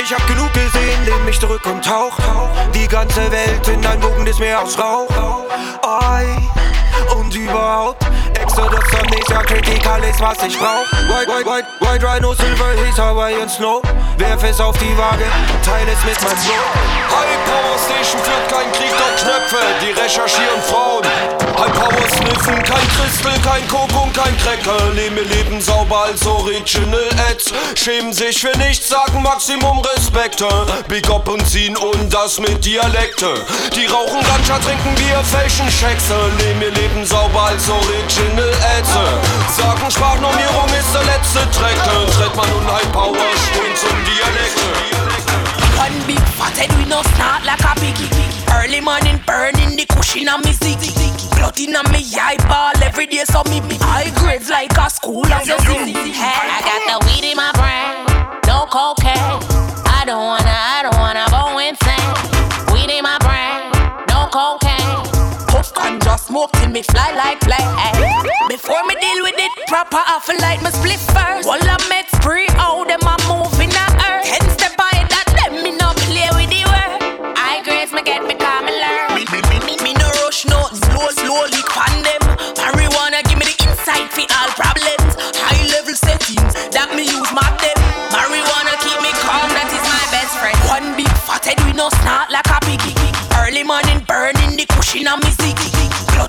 Ich 0.03 0.13
hab 0.13 0.25
genug 0.27 0.51
gesehen, 0.53 1.05
lehn 1.05 1.25
mich 1.25 1.39
zurück 1.39 1.65
und 1.65 1.83
tauch 1.83 2.17
Die 2.73 2.87
ganze 2.87 3.31
Welt 3.31 3.67
in 3.69 3.85
ein 3.85 4.03
wogendes 4.03 4.37
Meer 4.37 4.61
aus 4.61 4.77
Rauch 4.77 5.32
volta. 7.53 8.12
Ei, 8.55 8.61
und 8.61 8.73
überhaupt 8.73 8.83
Exodus 8.83 8.99
amnesia, 8.99 9.43
Kritik 9.43 9.87
alles 9.87 10.19
was 10.19 10.37
ich 10.47 10.57
brauch. 10.57 10.85
White, 11.07 11.31
white, 11.31 11.45
white, 11.45 11.67
white 11.79 12.03
Rhino, 12.05 12.33
Silver, 12.33 12.71
Heat, 12.83 12.97
Hawaii 12.97 13.35
und 13.35 13.49
Snow. 13.49 13.81
Werf 14.17 14.43
es 14.43 14.59
auf 14.59 14.77
die 14.77 14.95
Waage, 14.97 15.25
teile 15.65 15.91
es 15.91 16.03
mit 16.05 16.21
meinem 16.21 16.37
Flow. 16.37 16.53
High 17.09 17.37
Power 17.45 17.77
Station 17.77 18.21
führt 18.21 18.49
kein 18.49 18.71
Krieg, 18.71 18.93
dort 18.97 19.17
Knöpfe, 19.17 19.57
die 19.81 19.91
recherchieren 19.91 20.61
Frauen. 20.69 21.03
High 21.57 21.73
Power 21.73 22.09
Sniffen, 22.09 22.63
kein 22.63 22.87
Crystal, 22.95 23.39
kein 23.43 23.67
Coke 23.67 23.95
und 23.95 24.13
kein 24.13 24.37
Cracker. 24.37 24.89
Leben 24.93 25.17
ihr 25.17 25.25
Leben 25.25 25.61
sauber 25.61 26.03
als 26.05 26.25
Original 26.25 27.09
Ads. 27.29 27.53
Schämen 27.75 28.13
sich 28.13 28.39
für 28.39 28.55
nichts, 28.57 28.89
sagen 28.89 29.21
Maximum 29.21 29.79
Respekt. 29.79 30.43
Big 30.87 31.09
up 31.09 31.27
und 31.27 31.47
ziehen 31.47 31.75
und 31.77 32.13
das 32.13 32.39
mit 32.39 32.63
Dialekte. 32.65 33.33
Die 33.75 33.85
rauchen 33.85 34.19
Ganja, 34.21 34.59
trinken 34.59 34.95
Bier, 34.95 35.23
fälschen 35.23 35.69
Schexe. 35.71 36.15
Leben 36.39 36.61
ihr 36.61 36.71
Leben 36.71 37.05
sauber 37.05 37.43
als 37.49 37.69
Original 37.69 38.42
Ads. 38.77 38.93
Sagen 39.55 39.91
Sprachnormierung 39.91 40.69
ist 40.77 40.93
der 40.93 41.03
letzte 41.03 41.39
Track. 41.51 41.77
Tritt 42.17 42.35
man 42.35 42.49
nun 42.49 42.65
High 42.67 42.91
Power, 42.91 43.15
stehen 43.15 43.75
zum 43.75 43.97
Dialekte. 44.05 44.67
One 45.77 45.99
big 46.07 46.21
fat 46.37 46.57
head 46.57 46.71
we 46.77 46.85
no 46.85 47.01
snort 47.15 47.43
like 47.45 47.63
a 47.63 47.73
biggie. 47.79 48.09
Early 48.53 48.81
morning 48.81 49.19
burning 49.25 49.75
the 49.75 49.85
cushion 49.85 50.29
on 50.29 50.41
me 50.41 50.53
ziggy. 50.53 50.93
Plotting 51.35 51.75
on 51.75 51.91
me 51.91 52.05
eyeball 52.15 52.81
every 52.81 53.07
day 53.07 53.25
so 53.25 53.43
me 53.49 53.59
be 53.61 53.77
high 53.81 54.11
grades 54.15 54.49
like 54.49 54.77
a 54.77 54.89
school 54.89 55.25
as 55.25 55.47
you 55.47 55.57
see. 55.59 55.93
Hey, 56.13 56.37
I 56.39 56.61
got 56.63 56.81
the 56.87 56.97
weed 57.05 57.25
in 57.29 57.35
my 57.35 57.51
brain, 57.53 58.05
no 58.47 58.65
cocaine. 58.69 59.41
I 59.85 60.05
don't 60.05 60.25
wanna, 60.25 60.42
smoke 66.23 66.51
till 66.53 66.69
me 66.69 66.81
fly 66.83 67.11
like 67.15 67.39
fly. 67.43 67.59
Before 68.47 68.83
me 68.87 68.95
deal 68.95 69.19
with 69.23 69.35
it 69.37 69.51
proper, 69.67 69.99
I 69.99 70.19
feel 70.23 70.39
like 70.39 70.61
me 70.63 70.71
split 70.71 70.99
first. 71.11 71.47
While 71.47 71.59
I 71.61 71.77
met 71.89 72.07
spree, 72.15 72.47
how 72.55 72.83
them 72.85 73.03
a 73.03 73.15
move 73.27 73.59
in 73.59 73.69
the 73.69 73.87
earth. 74.07 74.23
Ten 74.23 74.43
step 74.55 74.79
ahead 74.79 75.09
that 75.11 75.27
them, 75.35 75.63
me 75.63 75.71
no 75.75 75.91
play 76.07 76.29
with 76.37 76.49
the 76.49 76.63
word. 76.71 77.35
I 77.35 77.61
grace 77.63 77.91
me 77.91 78.01
get 78.03 78.23
me 78.23 78.35
calm 78.35 78.67
and 78.67 78.77
learn. 78.79 79.19
Me, 79.19 79.23
me, 79.31 79.39
me, 79.51 79.57
me, 79.67 79.75
me 79.83 79.91
no 79.99 80.07
rush, 80.23 80.45
no 80.45 80.67
slow, 80.71 81.09
slowly 81.11 81.62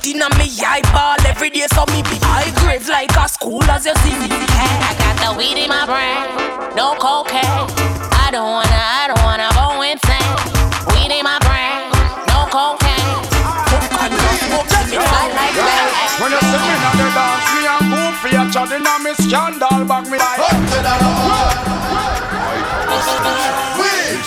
Plotting 0.04 0.20
on 0.20 0.36
me 0.36 0.52
eyeball 0.60 1.16
every 1.24 1.48
day, 1.48 1.64
so 1.72 1.80
me 1.88 2.02
be 2.04 2.20
high 2.20 2.52
grades 2.60 2.88
like 2.90 3.16
a 3.16 3.26
school 3.26 3.64
as 3.72 3.86
you 3.86 3.96
see 4.04 4.12
me. 4.20 4.28
I 4.28 4.92
got 5.00 5.16
the 5.16 5.32
weed 5.32 5.56
in 5.56 5.72
my 5.72 5.88
brain, 5.88 6.28
no 6.76 6.92
cocaine. 7.00 7.40
I 8.12 8.28
don't 8.28 8.44
wanna, 8.44 8.68
I 8.68 9.08
don't 9.08 9.24
wanna 9.24 9.48
go 9.56 9.80
insane. 9.80 10.28
Weed 10.92 11.08
in 11.08 11.24
my 11.24 11.40
brain, 11.40 11.88
no 12.28 12.44
cocaine. 12.52 13.00
Me 14.92 15.00
like 15.00 15.56
that. 15.56 16.20
When 16.20 16.36
you 16.36 16.40
see 16.52 16.60
me 16.60 16.76
on 16.84 17.00
the 17.00 17.08
dance, 17.16 17.48
me 17.56 17.64
and 17.64 17.88
goofy 17.88 18.36
a 18.36 18.44
chatting 18.52 18.84
on 18.84 19.00
me 19.00 19.16
scandal 19.24 19.88
back 19.88 20.04
me 20.04 20.20
like. 20.20 20.36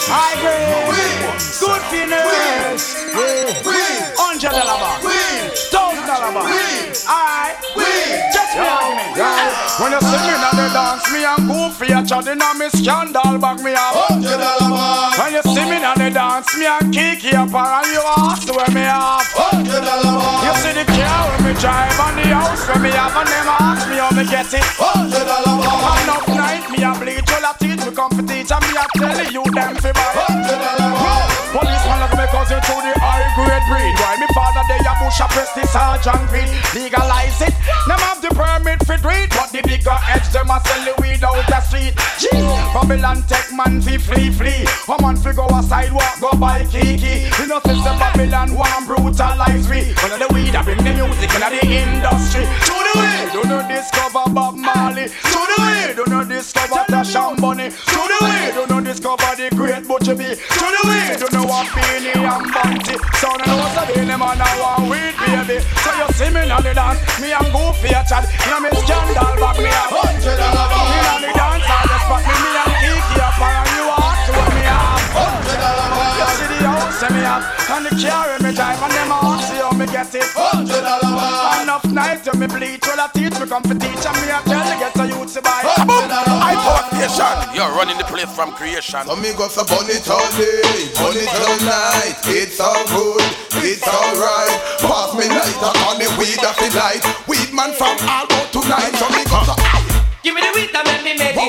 I 0.10 0.34
agree. 0.42 0.74
Good 1.62 1.82
finish. 1.94 2.98
Hundred 4.18 4.58
dollar 4.58 4.78
bar. 4.82 5.67
Thousand 6.28 6.44
dollar 6.44 6.44
bar. 6.44 7.08
Alright. 7.08 7.56
Just 8.36 8.52
me 8.60 8.68
argument. 8.68 9.16
When 9.80 9.92
you 9.96 10.02
see 10.04 10.20
me 10.28 10.36
on 10.36 10.56
the 10.60 10.68
dance, 10.76 11.08
me 11.08 11.24
and 11.24 11.44
goofy 11.48 11.94
a 11.94 12.00
chatting 12.04 12.42
on 12.42 12.60
me 12.60 12.68
scandal 12.68 13.38
back 13.40 13.60
me 13.64 13.72
up. 13.72 13.96
Hundred 13.96 14.36
dollar 14.36 14.68
bar. 14.68 15.16
When 15.16 15.32
you 15.32 15.44
see 15.48 15.66
me 15.72 15.80
on 15.80 15.96
the 15.96 16.10
dance, 16.12 16.52
me 16.58 16.68
and 16.68 16.92
Kiki 16.92 17.32
up 17.32 17.54
and 17.56 17.88
you 17.88 18.04
ask 18.20 18.44
where 18.52 18.68
me 18.76 18.84
up. 18.84 19.24
Hundred 19.40 19.88
dollar 19.88 20.20
bar. 20.20 20.44
You 20.44 20.54
see 20.60 20.74
the 20.76 20.84
car 20.84 21.24
when 21.32 21.42
me 21.48 21.52
drive 21.56 21.96
and 21.96 22.18
the 22.20 22.26
house 22.36 22.64
when 22.68 22.80
me 22.84 22.92
have 22.92 23.16
and 23.16 23.30
them 23.32 23.48
ask 23.48 23.84
me 23.88 23.96
how 23.96 24.12
me 24.12 24.24
get 24.28 24.52
it. 24.52 24.68
Oh, 24.84 25.00
Hundred 25.00 25.24
dollar. 25.24 25.64
And 25.64 26.12
up 26.12 26.28
night 26.28 26.66
me 26.68 26.84
a 26.84 26.92
bleach 26.92 27.32
all 27.32 27.48
a 27.48 27.52
teach 27.56 27.80
me 27.88 27.92
come 27.96 28.12
for 28.12 28.26
teach 28.28 28.52
and 28.52 28.64
me 28.68 28.76
a 28.76 28.84
tell 29.00 29.20
you 29.32 29.44
them 29.56 29.80
fi 29.80 29.96
buy. 29.96 30.12
Hundred 30.28 30.60
oh, 30.60 30.76
dollar. 30.76 30.92
Policeman 31.56 31.98
look 32.04 32.14
me 32.20 32.26
cousin 32.36 32.60
to 32.60 32.76
the 32.84 32.97
they 35.18 35.24
a 35.24 35.30
bush 35.30 35.34
a 35.34 35.34
press 35.34 35.54
the 35.54 35.66
sergeant 35.68 36.30
feed. 36.30 36.82
Legalize 36.82 37.42
it. 37.42 37.54
Them 37.88 38.00
have 38.00 38.22
the 38.22 38.30
permit 38.30 38.86
for 38.86 38.98
do 38.98 39.28
but 39.30 39.52
the 39.52 39.62
bigger 39.64 39.98
edge 40.10 40.30
them 40.30 40.50
a 40.50 40.60
sell 40.62 40.84
the 40.86 40.94
weed 41.02 41.24
out 41.24 41.46
the 41.48 41.60
street. 41.62 41.96
Babylon 42.74 43.24
take 43.28 43.52
man 43.54 43.82
fi 43.82 43.98
flee 43.98 44.32
flee. 44.32 44.66
A 44.88 45.02
man 45.02 45.16
fi 45.16 45.34
go 45.34 45.48
a 45.48 45.64
sidewalk 45.64 46.20
go 46.20 46.32
buy 46.38 46.66
kiki. 46.66 47.30
We 47.40 47.48
know 47.48 47.62
since 47.66 47.84
the 47.84 47.94
Babylon 47.98 48.56
want 48.56 48.88
brutalize 48.88 49.70
we. 49.70 49.92
Of 49.92 50.20
the 50.20 50.28
weed 50.34 50.56
a 50.56 50.64
bring 50.64 50.84
the 50.84 50.94
music 50.94 51.34
in 51.34 51.42
the 51.42 51.62
industry. 51.66 52.46
To 52.46 52.76
the 52.76 52.94
way, 53.00 53.30
do 53.34 53.42
not 53.50 53.70
discover 53.70 54.26
Bob 54.34 54.56
Marley. 54.56 55.08
To 55.08 55.40
the 55.50 55.58
way, 55.60 55.94
do 55.96 56.04
not 56.08 56.28
discover 56.30 56.84
Tasha 56.90 57.38
Money. 57.40 57.70
To 57.70 58.02
the 58.12 58.18
way, 58.22 58.52
do 58.54 58.66
not 58.68 58.84
discover 58.84 59.32
the 59.36 59.50
great 59.56 59.88
Butcher 59.88 60.16
B. 60.16 60.24
To 60.36 60.66
the 60.76 60.82
way, 60.86 61.16
do 61.18 61.28
not 61.32 61.37
want 61.48 61.70
Beenie 61.74 62.12
and 62.12 62.46
Bounty. 62.52 62.96
Son 63.18 63.40
and 63.40 63.48
house 63.48 63.78
of 63.80 63.96
them 63.96 64.22
and 64.22 64.42
I 64.44 64.52
want 64.60 64.84
weed 64.92 65.16
baby. 65.16 65.64
So 65.82 65.90
you 65.96 66.08
see 66.14 66.30
me 66.30 66.52
on 66.52 66.64
the 66.64 66.74
dance, 66.76 67.00
me 67.20 67.32
and 67.32 67.50
Goofy 67.56 67.96
a 67.96 68.04
chat. 68.04 68.28
You 68.46 68.52
know 68.52 68.60
me 68.60 68.70
scandal 68.84 69.34
back 69.40 69.58
me 69.58 69.72
a 69.72 70.07
see 76.98 77.06
the 77.06 77.06
house 77.06 77.06
that 77.06 77.12
me 77.14 77.22
have, 77.22 77.46
and 77.70 77.86
the 77.86 77.92
car 77.94 78.26
in 78.34 78.42
me 78.42 78.52
drive, 78.54 78.82
and 78.82 78.94
them 78.94 79.12
ask 79.14 79.48
see 79.50 79.62
how 79.62 79.72
me 79.78 79.86
get 79.86 80.14
it. 80.14 80.26
Hundred 80.34 80.82
dollar 80.82 81.14
back. 81.14 81.62
Enough 81.64 81.86
night 81.94 82.24
to 82.26 82.32
me 82.38 82.48
bleach, 82.48 82.82
well 82.86 83.02
I 83.02 83.08
teach 83.14 83.38
me 83.38 83.46
come 83.46 83.64
for 83.64 83.78
teach, 83.78 84.04
and 84.06 84.18
me 84.18 84.28
a 84.34 84.40
tell 84.46 84.66
you 84.66 84.78
get 84.82 84.98
a 84.98 85.06
youth 85.06 85.34
to 85.38 85.42
buy. 85.42 85.62
I 85.62 86.54
thought 86.58 86.90
nation, 86.98 87.36
you're 87.54 87.74
running 87.78 87.98
the 87.98 88.08
place 88.10 88.30
from 88.34 88.52
creation. 88.58 89.06
So 89.06 89.16
me 89.16 89.34
go 89.38 89.48
for 89.48 89.66
burn 89.66 89.90
it 89.90 90.08
all 90.10 90.26
day, 90.38 90.90
burn 90.98 91.18
it 91.18 91.30
all 91.30 91.60
night. 91.66 92.18
It's 92.34 92.60
all 92.60 92.82
good, 92.90 93.22
it's 93.62 93.86
alright. 93.86 94.58
Pass 94.82 95.14
me 95.14 95.26
lighter 95.30 95.74
on 95.86 96.02
the 96.02 96.10
weed 96.18 96.42
of 96.42 96.56
the 96.58 96.70
light. 96.74 97.04
Weed 97.30 97.54
man 97.54 97.74
from 97.78 97.94
all 98.10 98.26
about 98.26 98.50
tonight. 98.50 98.94
So 98.98 99.06
me 99.14 99.24
go 99.30 99.40
for 99.46 99.58
Give 100.26 100.36
me 100.36 100.42
the 100.42 100.52
weed 100.52 100.74
that 100.74 100.84
make 100.84 101.04
me 101.06 101.14
meditate. 101.16 101.48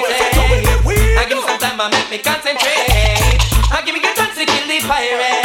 I 1.19 1.25
give 1.27 1.41
me 1.41 1.43
some 1.43 1.59
time, 1.59 1.81
I 1.81 1.91
make 1.91 2.11
me 2.13 2.19
concentrate. 2.23 3.43
I 3.75 3.83
give 3.85 3.95
me 3.95 4.01
good 4.01 4.15
chance 4.15 4.18
to 4.39 4.47
kill 4.47 4.71
the 4.71 4.79
pirate. 4.87 5.43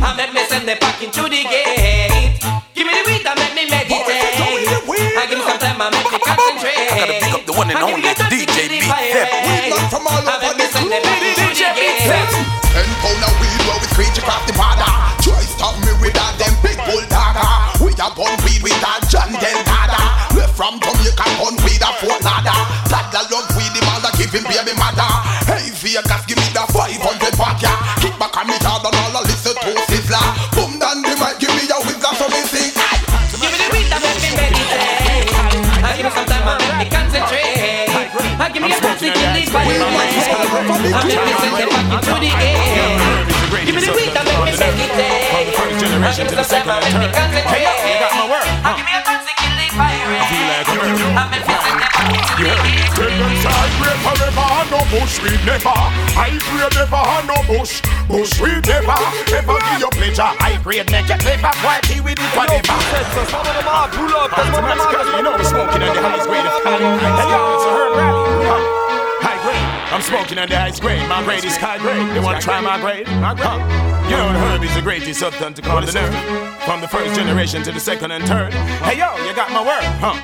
I 0.00 0.16
make 0.16 0.32
me 0.32 0.40
send 0.48 0.64
the 0.64 0.72
pack 0.80 1.04
into 1.04 1.28
the 1.28 1.44
gate. 1.44 2.40
Give 2.72 2.88
me 2.88 2.92
the 2.96 3.04
weed 3.04 3.20
that 3.28 3.36
make 3.36 3.52
me 3.52 3.68
meditate. 3.68 4.00
I 4.00 5.28
give 5.28 5.36
me 5.36 5.44
some 5.44 5.60
time, 5.60 5.76
I 5.76 5.92
make 5.92 6.08
me 6.08 6.16
concentrate. 6.24 6.80
I 6.80 6.96
gotta 6.96 7.16
pick 7.20 7.34
up 7.36 7.44
the 7.44 7.52
one 7.52 7.68
and 7.68 7.76
only 7.76 8.08
DJ 8.32 8.80
Theft. 8.80 9.36
weed 9.44 9.68
man 9.68 9.84
from 9.92 10.08
all 10.08 10.24
over 10.24 10.52
the 10.56 10.64
Send 10.64 10.88
the 10.88 10.96
the 10.96 11.60
gate. 11.60 12.08
Ten 12.72 12.88
pound 13.04 13.20
of 13.20 13.36
weed 13.36 13.60
where 13.68 13.80
we 13.84 13.88
screech 13.92 14.16
across 14.16 14.40
the 14.48 14.56
border. 14.56 14.92
Try 15.20 15.44
stop 15.44 15.76
me 15.84 15.92
with 16.00 16.16
that 16.16 16.40
them 16.40 16.56
big 16.64 16.80
bull 16.88 17.04
dagger. 17.12 17.84
We 17.84 17.92
a 18.00 18.08
gun 18.16 18.32
weed 18.48 18.64
with 18.64 18.80
that 18.80 19.04
John 19.12 19.28
Delgada. 19.36 20.32
Left 20.32 20.56
from 20.56 20.80
Jamaica 20.80 21.26
gun 21.36 21.56
weed 21.68 21.84
a 21.84 21.90
Fort 22.00 22.24
Ladder. 22.24 22.56
Toddler 22.88 23.28
love 23.28 23.48
weed 23.60 23.72
the 23.76 23.84
mother 23.84 24.08
give 24.16 24.32
him 24.32 24.48
baby 24.48 24.72
mother. 24.80 25.04
Hey 25.44 25.68
Vegas 25.68 26.24
give 26.24 26.40
me 26.40 26.45
give 46.16 46.32
me 46.32 46.44
some 46.44 46.64
time, 46.64 46.70
I 46.72 46.80
make 46.80 46.96
me 46.96 47.08
concentrate. 47.12 47.60
You 47.60 48.00
got 48.00 48.12
my 48.16 48.24
word. 48.32 48.48
I 48.64 48.72
give 48.72 48.86
me 48.88 48.92
a 48.96 49.00
chance 49.04 49.28
to 49.28 49.34
kill 49.36 49.52
the 49.52 49.68
pirate. 49.76 50.24
I 51.12 51.22
make 51.28 51.44
me 51.44 51.54
send 51.60 51.76
the 51.76 51.88
pack 51.92 52.08
into 52.08 52.24
the 52.24 52.40
gate. 52.40 52.88
Take 52.96 53.16
them 53.20 53.34
side 53.44 53.72
grade 53.76 54.00
forever 54.00 54.46
and 54.56 54.68
no 54.72 54.80
bush 54.88 55.14
we 55.20 55.36
never. 55.44 55.76
High 56.16 56.40
grade 56.48 56.72
never 56.72 57.02
and 57.04 57.26
no 57.28 57.36
bush. 57.44 57.84
Bush 58.08 58.32
weed 58.40 58.64
never. 58.64 58.96
Ever 59.28 59.58
give 59.60 59.80
your 59.84 59.92
pleasure. 59.92 60.32
High 60.40 60.56
grade 60.64 60.88
make 60.88 61.10
it 61.12 61.20
paper 61.20 61.52
quality 61.60 62.00
with 62.00 62.16
it 62.16 62.32
whatever. 62.32 62.76
Some 63.28 63.44
of 63.44 63.52
them 63.52 63.68
are 63.68 63.88
pull 63.92 64.12
up. 64.16 64.32
That's 64.32 64.56
my 64.56 64.72
cause 64.72 65.10
you 65.12 65.20
know 65.20 65.36
we're 65.36 65.44
smoking 65.44 65.84
on 65.84 65.92
the 65.92 66.00
highest 66.00 66.26
grade 66.32 66.48
of 66.48 66.56
Cali. 66.64 66.88
Hey 66.96 67.28
yo, 67.28 67.40
it's 67.52 67.66
a 67.66 67.70
herb 67.76 67.92
rally. 68.00 68.85
High 69.86 69.92
grade. 69.92 69.94
I'm 69.94 70.02
smoking 70.02 70.38
on 70.38 70.48
the 70.48 70.56
highest 70.56 70.82
grade. 70.82 71.08
My 71.08 71.22
grade 71.22 71.44
is 71.44 71.56
high 71.56 71.78
grade. 71.78 72.14
They 72.14 72.20
want 72.20 72.40
to 72.40 72.44
try 72.44 72.60
my 72.60 72.80
grade? 72.80 73.06
Huh. 73.06 73.58
You 74.10 74.16
know 74.16 74.32
the 74.32 74.38
herb 74.38 74.62
is 74.62 74.74
the 74.74 74.82
greatest 74.82 75.20
substance 75.20 75.56
to 75.56 75.62
call 75.62 75.80
the 75.80 75.92
nerve. 75.92 76.14
From 76.64 76.80
the 76.80 76.88
first 76.88 77.14
generation 77.14 77.62
to 77.62 77.72
the 77.72 77.80
second 77.80 78.10
and 78.10 78.24
third. 78.24 78.52
Hey 78.82 78.98
yo, 78.98 79.16
you 79.26 79.34
got 79.34 79.50
my 79.52 79.62
word, 79.62 79.84
huh? 80.02 80.14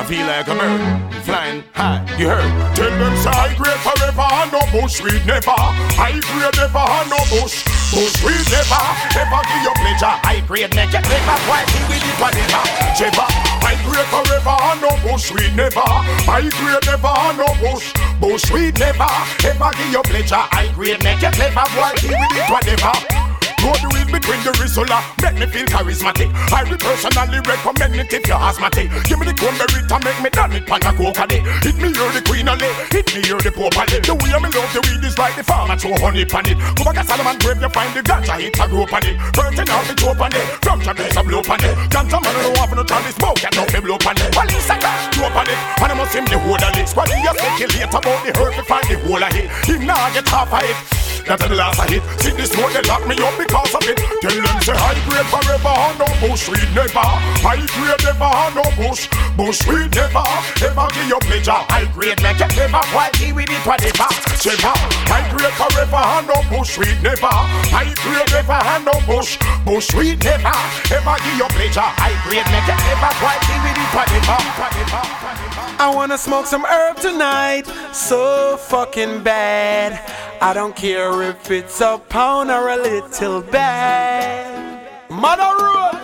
I 0.00 0.04
feel 0.04 0.26
like 0.26 0.46
a 0.48 0.54
bird 0.54 1.24
flying 1.24 1.64
high. 1.72 2.04
You 2.18 2.28
heard? 2.28 2.76
Tell 2.76 2.90
them 2.90 3.12
I 3.28 3.54
grade 3.56 3.80
forever 3.80 4.20
and 4.20 4.52
no 4.52 4.60
bush 4.72 5.02
weed 5.02 5.24
never. 5.26 5.50
I 5.50 6.20
grade 6.20 6.56
never 6.56 6.78
and 6.78 7.10
no 7.10 7.18
bush. 7.30 7.77
Bush 7.90 8.22
weed 8.22 8.44
never. 8.52 8.84
Ever 9.16 9.40
give 9.48 9.62
your 9.64 9.74
pleasure. 9.80 10.14
I 10.22 10.42
grade 10.46 10.74
make 10.76 10.92
it 10.92 11.04
never. 11.08 11.36
Why 11.48 11.64
we 11.88 11.96
did 11.96 12.16
whatever. 12.20 12.62
Jeva. 12.92 13.24
I 13.64 13.74
grade 13.84 14.08
forever 14.12 14.56
no 14.80 14.90
bush 15.02 15.32
weed 15.32 15.56
never. 15.56 15.80
I 15.80 16.48
grade 16.52 16.84
never 16.84 17.16
no 17.36 17.48
bush. 17.60 17.92
Bush 18.20 18.50
weed 18.52 18.78
never. 18.78 19.08
Ever 19.44 19.70
give 19.76 19.92
your 19.92 20.02
pleasure. 20.02 20.44
I 20.52 20.70
grade 20.74 21.02
make 21.02 21.22
it 21.22 21.38
never. 21.38 21.64
Why 21.76 21.92
we 22.02 22.08
did 22.08 22.50
whatever. 22.50 23.27
Go 23.58 23.74
the 23.82 23.88
weed 23.90 24.08
between 24.12 24.40
the 24.46 24.52
Rizla, 24.54 25.02
make 25.22 25.38
me 25.38 25.46
feel 25.50 25.66
charismatic. 25.66 26.30
I 26.54 26.62
will 26.62 26.78
personally 26.78 27.40
recommend 27.42 27.96
it 27.98 28.12
if 28.12 28.26
you're 28.26 28.38
asthmatic. 28.38 28.90
Give 29.04 29.18
me 29.18 29.26
the 29.26 29.34
cranberry 29.34 29.82
to 29.82 29.96
make 29.98 30.20
me 30.22 30.30
done 30.30 30.52
it, 30.54 30.64
panna 30.66 30.94
coca 30.94 31.26
Hit 31.28 31.76
me, 31.82 31.90
you're 31.90 32.12
the 32.14 32.22
queen 32.22 32.46
of 32.46 32.62
it, 32.62 32.74
Hit 32.94 33.08
me, 33.14 33.20
you're 33.26 33.42
the 33.42 33.50
pope 33.50 33.74
of 33.74 33.86
The 33.90 34.14
way 34.14 34.30
me 34.38 34.48
love 34.54 34.70
the 34.70 34.80
weed 34.86 35.02
is 35.02 35.18
like 35.18 35.34
the 35.34 35.42
farmer 35.42 35.76
throw 35.76 35.98
honey 35.98 36.24
pan 36.24 36.46
it. 36.46 36.58
Go 36.78 36.86
back 36.86 37.02
to 37.02 37.04
Solomon 37.04 37.36
grave, 37.42 37.60
you 37.60 37.70
find 37.70 37.90
the 37.94 38.02
ganja 38.02 38.38
hit 38.38 38.58
a 38.58 38.64
group 38.70 38.92
on 38.92 39.02
it. 39.02 39.16
Burning 39.34 39.70
out 39.70 39.84
the 39.90 39.94
choke 39.98 40.22
on 40.22 40.32
it, 40.32 40.46
from 40.62 40.78
Jamaica 40.80 41.22
blow 41.26 41.42
on 41.42 41.62
it. 41.64 41.74
Ganja 41.90 42.18
man 42.22 42.34
don't 42.38 42.58
have 42.58 42.72
no 42.74 42.84
time 42.86 43.04
to 43.04 43.12
smoke, 43.12 43.42
and 43.42 43.54
no 43.58 43.62
be 43.66 43.78
blow 43.82 43.98
on 43.98 44.16
it. 44.18 44.30
Police 44.30 44.70
a 44.70 44.76
got 44.78 44.98
dope 45.10 45.34
on 45.34 45.48
it, 45.50 45.58
and 45.82 45.90
I 45.90 45.94
must 45.98 46.14
him 46.14 46.26
the 46.30 46.38
whole 46.38 46.54
of 46.54 46.78
it. 46.78 46.86
Squad 46.86 47.10
he 47.10 47.26
a 47.26 47.32
speculate 47.34 47.90
about 47.90 48.20
the 48.22 48.30
hurt 48.38 48.54
to 48.54 48.62
find 48.62 48.86
the 48.86 48.96
whole 49.02 49.22
of 49.22 49.34
it. 49.34 49.50
Him 49.66 49.86
nah 49.86 50.10
get 50.14 50.28
half 50.28 50.52
of 50.52 50.62
it. 50.62 51.07
That's 51.28 51.44
the 51.44 51.54
last 51.54 51.76
I 51.76 51.84
hit. 51.92 52.02
See 52.24 52.32
this 52.32 52.48
smoke, 52.56 52.72
they 52.72 52.80
lock 52.88 53.04
me 53.04 53.12
up 53.20 53.36
because 53.36 53.74
of 53.76 53.84
it. 53.84 54.00
Tell 54.24 54.32
them 54.32 54.58
say 54.64 54.72
high 54.72 54.96
grade 55.04 55.28
forever, 55.28 55.76
oh, 55.76 55.92
no 56.00 56.08
bush 56.24 56.48
weed 56.48 56.72
never. 56.72 57.04
High 57.44 57.60
grade 57.68 58.00
never, 58.00 58.32
oh, 58.32 58.48
no 58.56 58.64
bush. 58.80 59.12
Bush 59.36 59.60
weed 59.68 59.92
never. 59.92 60.24
Ever 60.64 60.88
give 60.96 61.04
your 61.04 61.20
pleasure. 61.20 61.60
High 61.68 61.84
grade 61.92 62.16
make 62.24 62.40
it 62.40 62.48
never. 62.56 62.80
Why 62.96 63.12
he 63.20 63.36
with 63.36 63.52
it 63.52 63.60
whatever. 63.60 64.08
Never. 64.40 64.72
High 65.04 65.28
grade 65.28 65.52
forever, 65.52 66.00
oh, 66.00 66.24
no 66.24 66.40
bush 66.48 66.80
weed 66.80 66.96
never. 67.04 67.28
High 67.68 67.92
grade 68.00 68.32
never, 68.32 68.60
no 68.88 68.96
bush. 69.04 69.36
Bush 69.68 69.92
weed 69.92 70.24
never. 70.24 70.56
Ever 70.88 71.16
give 71.28 71.36
your 71.36 71.52
pleasure. 71.52 71.92
High 72.00 72.16
grade 72.24 72.48
make 72.48 72.72
it 72.72 72.80
never. 72.88 73.12
Why 73.20 73.36
he 73.44 73.56
with 73.60 73.76
it 73.76 73.90
whatever. 73.92 75.47
I 75.78 75.92
wanna 75.94 76.18
smoke 76.18 76.46
some 76.46 76.64
herb 76.64 76.96
tonight, 76.96 77.64
so 77.92 78.56
fucking 78.56 79.22
bad. 79.22 80.00
I 80.40 80.52
don't 80.54 80.74
care 80.74 81.22
if 81.22 81.50
it's 81.50 81.80
a 81.80 82.00
pound 82.08 82.50
or 82.50 82.68
a 82.70 82.76
little 82.76 83.42
bag. 83.42 84.88
Mother 85.10 85.64
road. 85.64 85.97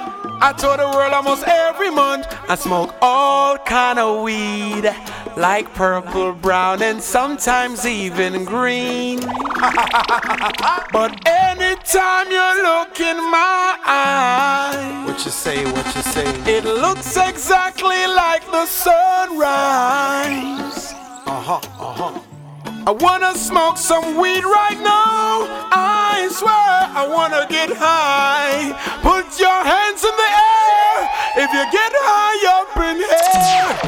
I 0.45 0.53
tour 0.53 0.77
the 0.77 0.85
world 0.85 1.15
almost 1.15 1.43
every 1.45 1.91
month. 1.91 2.27
I 2.51 2.55
smoke 2.55 2.95
all 3.01 3.57
kind 3.57 3.99
of 3.99 4.23
weed, 4.23 4.95
like 5.39 5.73
purple, 5.73 6.35
brown, 6.35 6.83
and 6.83 7.03
sometimes 7.03 7.87
even 7.87 8.45
green. 8.45 9.21
but 10.93 11.19
anytime 11.27 12.31
you 12.31 12.63
look 12.63 13.01
in 13.01 13.17
my 13.31 13.79
eye, 13.87 15.05
what 15.07 15.25
you 15.25 15.31
say? 15.31 15.65
What 15.65 15.97
you 15.97 16.03
say? 16.03 16.27
It 16.45 16.67
looks 16.67 17.17
exactly 17.17 18.07
like 18.07 18.45
the 18.51 18.67
sunrise. 18.67 19.33
Uh 21.25 21.41
huh. 21.41 21.61
Uh 21.81 21.95
huh. 21.95 22.34
I 22.87 22.91
wanna 22.91 23.35
smoke 23.35 23.79
some 23.79 24.19
weed 24.19 24.45
right 24.45 24.79
now. 24.79 25.49
I 25.73 26.29
swear 26.31 26.53
I 26.53 27.09
wanna 27.09 27.47
get 27.49 27.71
high. 27.71 28.77
Put 29.01 29.41
your 29.41 29.65
hands 29.65 30.05
in 30.05 30.15
the 30.23 30.31
air 30.53 31.09
if 31.45 31.51
you 31.51 31.65
get 31.73 31.93
high 31.97 32.61
up 32.61 32.77
in 32.77 32.97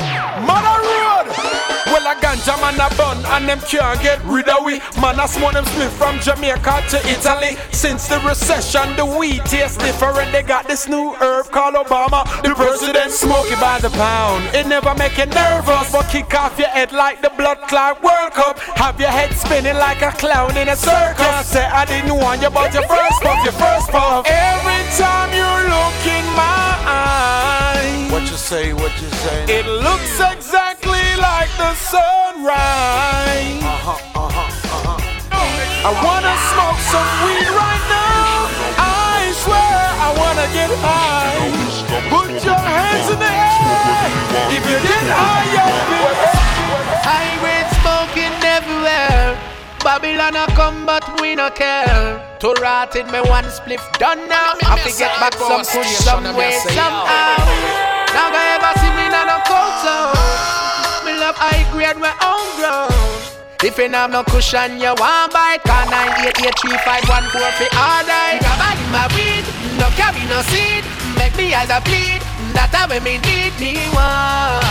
here. 0.00 0.05
Mother 2.06 2.14
Road. 2.14 2.16
Well, 2.16 2.16
a 2.16 2.20
ganja 2.20 2.60
man 2.60 2.80
a 2.80 2.94
bun 2.96 3.24
and 3.26 3.48
them 3.48 3.60
can't 3.60 4.00
get 4.02 4.22
rid 4.24 4.48
of 4.48 4.64
we. 4.64 4.80
Man 5.00 5.18
a 5.18 5.28
smoke 5.28 5.52
them 5.52 5.64
split 5.64 5.90
from 5.92 6.20
Jamaica 6.20 6.84
to 6.90 6.98
Italy. 7.08 7.56
Since 7.72 8.08
the 8.08 8.20
recession, 8.20 8.96
the 8.96 9.04
weed 9.04 9.44
tastes 9.44 9.76
different. 9.76 10.32
They 10.32 10.42
got 10.42 10.66
this 10.68 10.88
new 10.88 11.14
herb 11.20 11.50
called 11.50 11.74
Obama. 11.74 12.24
The 12.42 12.54
president 12.54 13.12
smoke 13.12 13.50
it 13.50 13.60
by 13.60 13.80
the 13.80 13.90
pound. 13.90 14.44
It 14.54 14.66
never 14.66 14.94
make 14.94 15.18
you 15.18 15.26
nervous, 15.26 15.92
but 15.92 16.08
kick 16.08 16.34
off 16.34 16.58
your 16.58 16.68
head 16.68 16.92
like 16.92 17.22
the 17.22 17.30
blood 17.30 17.58
clot 17.68 18.02
World 18.02 18.32
Cup. 18.32 18.58
Have 18.76 19.00
your 19.00 19.10
head 19.10 19.32
spinning 19.34 19.76
like 19.76 20.02
a 20.02 20.12
clown 20.12 20.56
in 20.56 20.68
a 20.68 20.76
circus. 20.76 21.46
Say 21.46 21.64
I 21.64 21.84
didn't 21.84 22.16
want 22.16 22.42
you, 22.42 22.50
but 22.50 22.72
your 22.72 22.86
first 22.86 23.22
puff, 23.22 23.44
your 23.44 23.52
first 23.54 23.90
puff. 23.90 24.26
Every 24.26 24.82
time 24.96 25.30
you 25.32 25.48
look 25.74 26.00
in 26.06 26.26
my 26.34 26.68
eye, 26.86 28.08
what 28.10 28.22
you 28.22 28.36
say? 28.36 28.72
What 28.72 28.92
you 29.02 29.08
say? 29.10 29.58
It 29.58 29.66
looks 29.66 30.20
exactly 30.20 30.75
like 31.18 31.50
the 31.56 31.74
sunrise. 31.74 33.62
I 35.86 35.90
wanna 36.02 36.34
smoke 36.50 36.80
some 36.92 37.10
weed 37.24 37.48
right 37.54 37.84
now. 37.88 38.50
I 38.76 39.32
swear 39.42 39.78
I 40.06 40.08
wanna 40.18 40.46
get 40.52 40.70
high. 40.82 41.38
Put 42.10 42.44
your 42.44 42.58
hands 42.58 43.08
in 43.10 43.18
the 43.18 43.30
air 43.30 44.10
if 44.50 44.62
you 44.66 44.78
get 44.82 45.06
high 45.06 45.46
up. 45.62 45.86
High 47.06 47.32
grade 47.40 47.70
smoking 47.80 48.34
everywhere. 48.42 49.38
Babylon 49.84 50.34
a 50.34 50.46
come 50.58 50.84
but 50.84 51.04
we 51.20 51.34
no 51.36 51.50
care. 51.50 52.18
To 52.40 52.52
rot 52.60 52.96
in 52.96 53.06
me 53.10 53.20
one 53.20 53.44
spliff 53.44 53.84
done 53.98 54.28
now. 54.28 54.54
I 54.66 54.76
fi 54.82 54.90
get 54.98 55.14
back 55.20 55.34
some 55.34 55.64
push 55.64 55.92
some 56.02 56.34
way 56.34 56.52
somehow. 56.66 57.38
Now 58.12 58.30
go 58.34 58.40
ever 58.56 58.72
see 58.80 58.85
love 61.26 61.34
high 61.42 61.66
grade 61.74 61.98
we 61.98 62.06
own 62.22 62.46
ground. 62.54 62.94
If 63.66 63.78
you 63.78 63.90
have 63.90 64.10
no 64.10 64.22
cushion, 64.22 64.78
you 64.78 64.94
want 64.94 65.34
bite. 65.34 65.58
Call 65.66 65.86
9883514 65.90 67.34
for 67.34 67.66
order. 67.74 68.26
Grab 68.38 68.78
in 68.78 68.90
my 68.94 69.10
weed, 69.10 69.42
no 69.74 69.90
carry 69.98 70.22
no 70.30 70.38
seed. 70.46 70.86
Make 71.18 71.34
me 71.34 71.50
eyes 71.50 71.70
a 71.74 71.82
bleed. 71.82 72.22
That 72.54 72.70
time 72.70 72.94
when 72.94 73.02
me 73.02 73.18
need 73.26 73.58
me 73.58 73.74
one. 73.90 74.62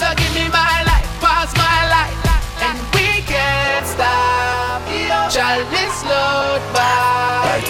So 0.00 0.08
give 0.16 0.32
me 0.32 0.48
my 0.48 0.80
life, 0.88 1.08
pass 1.20 1.52
my 1.60 1.78
life, 1.92 2.16
and 2.64 2.78
we 2.96 3.20
can't 3.28 3.84
stop. 3.84 4.80
Chalice 5.28 6.00
load 6.08 6.62
by. 6.72 7.60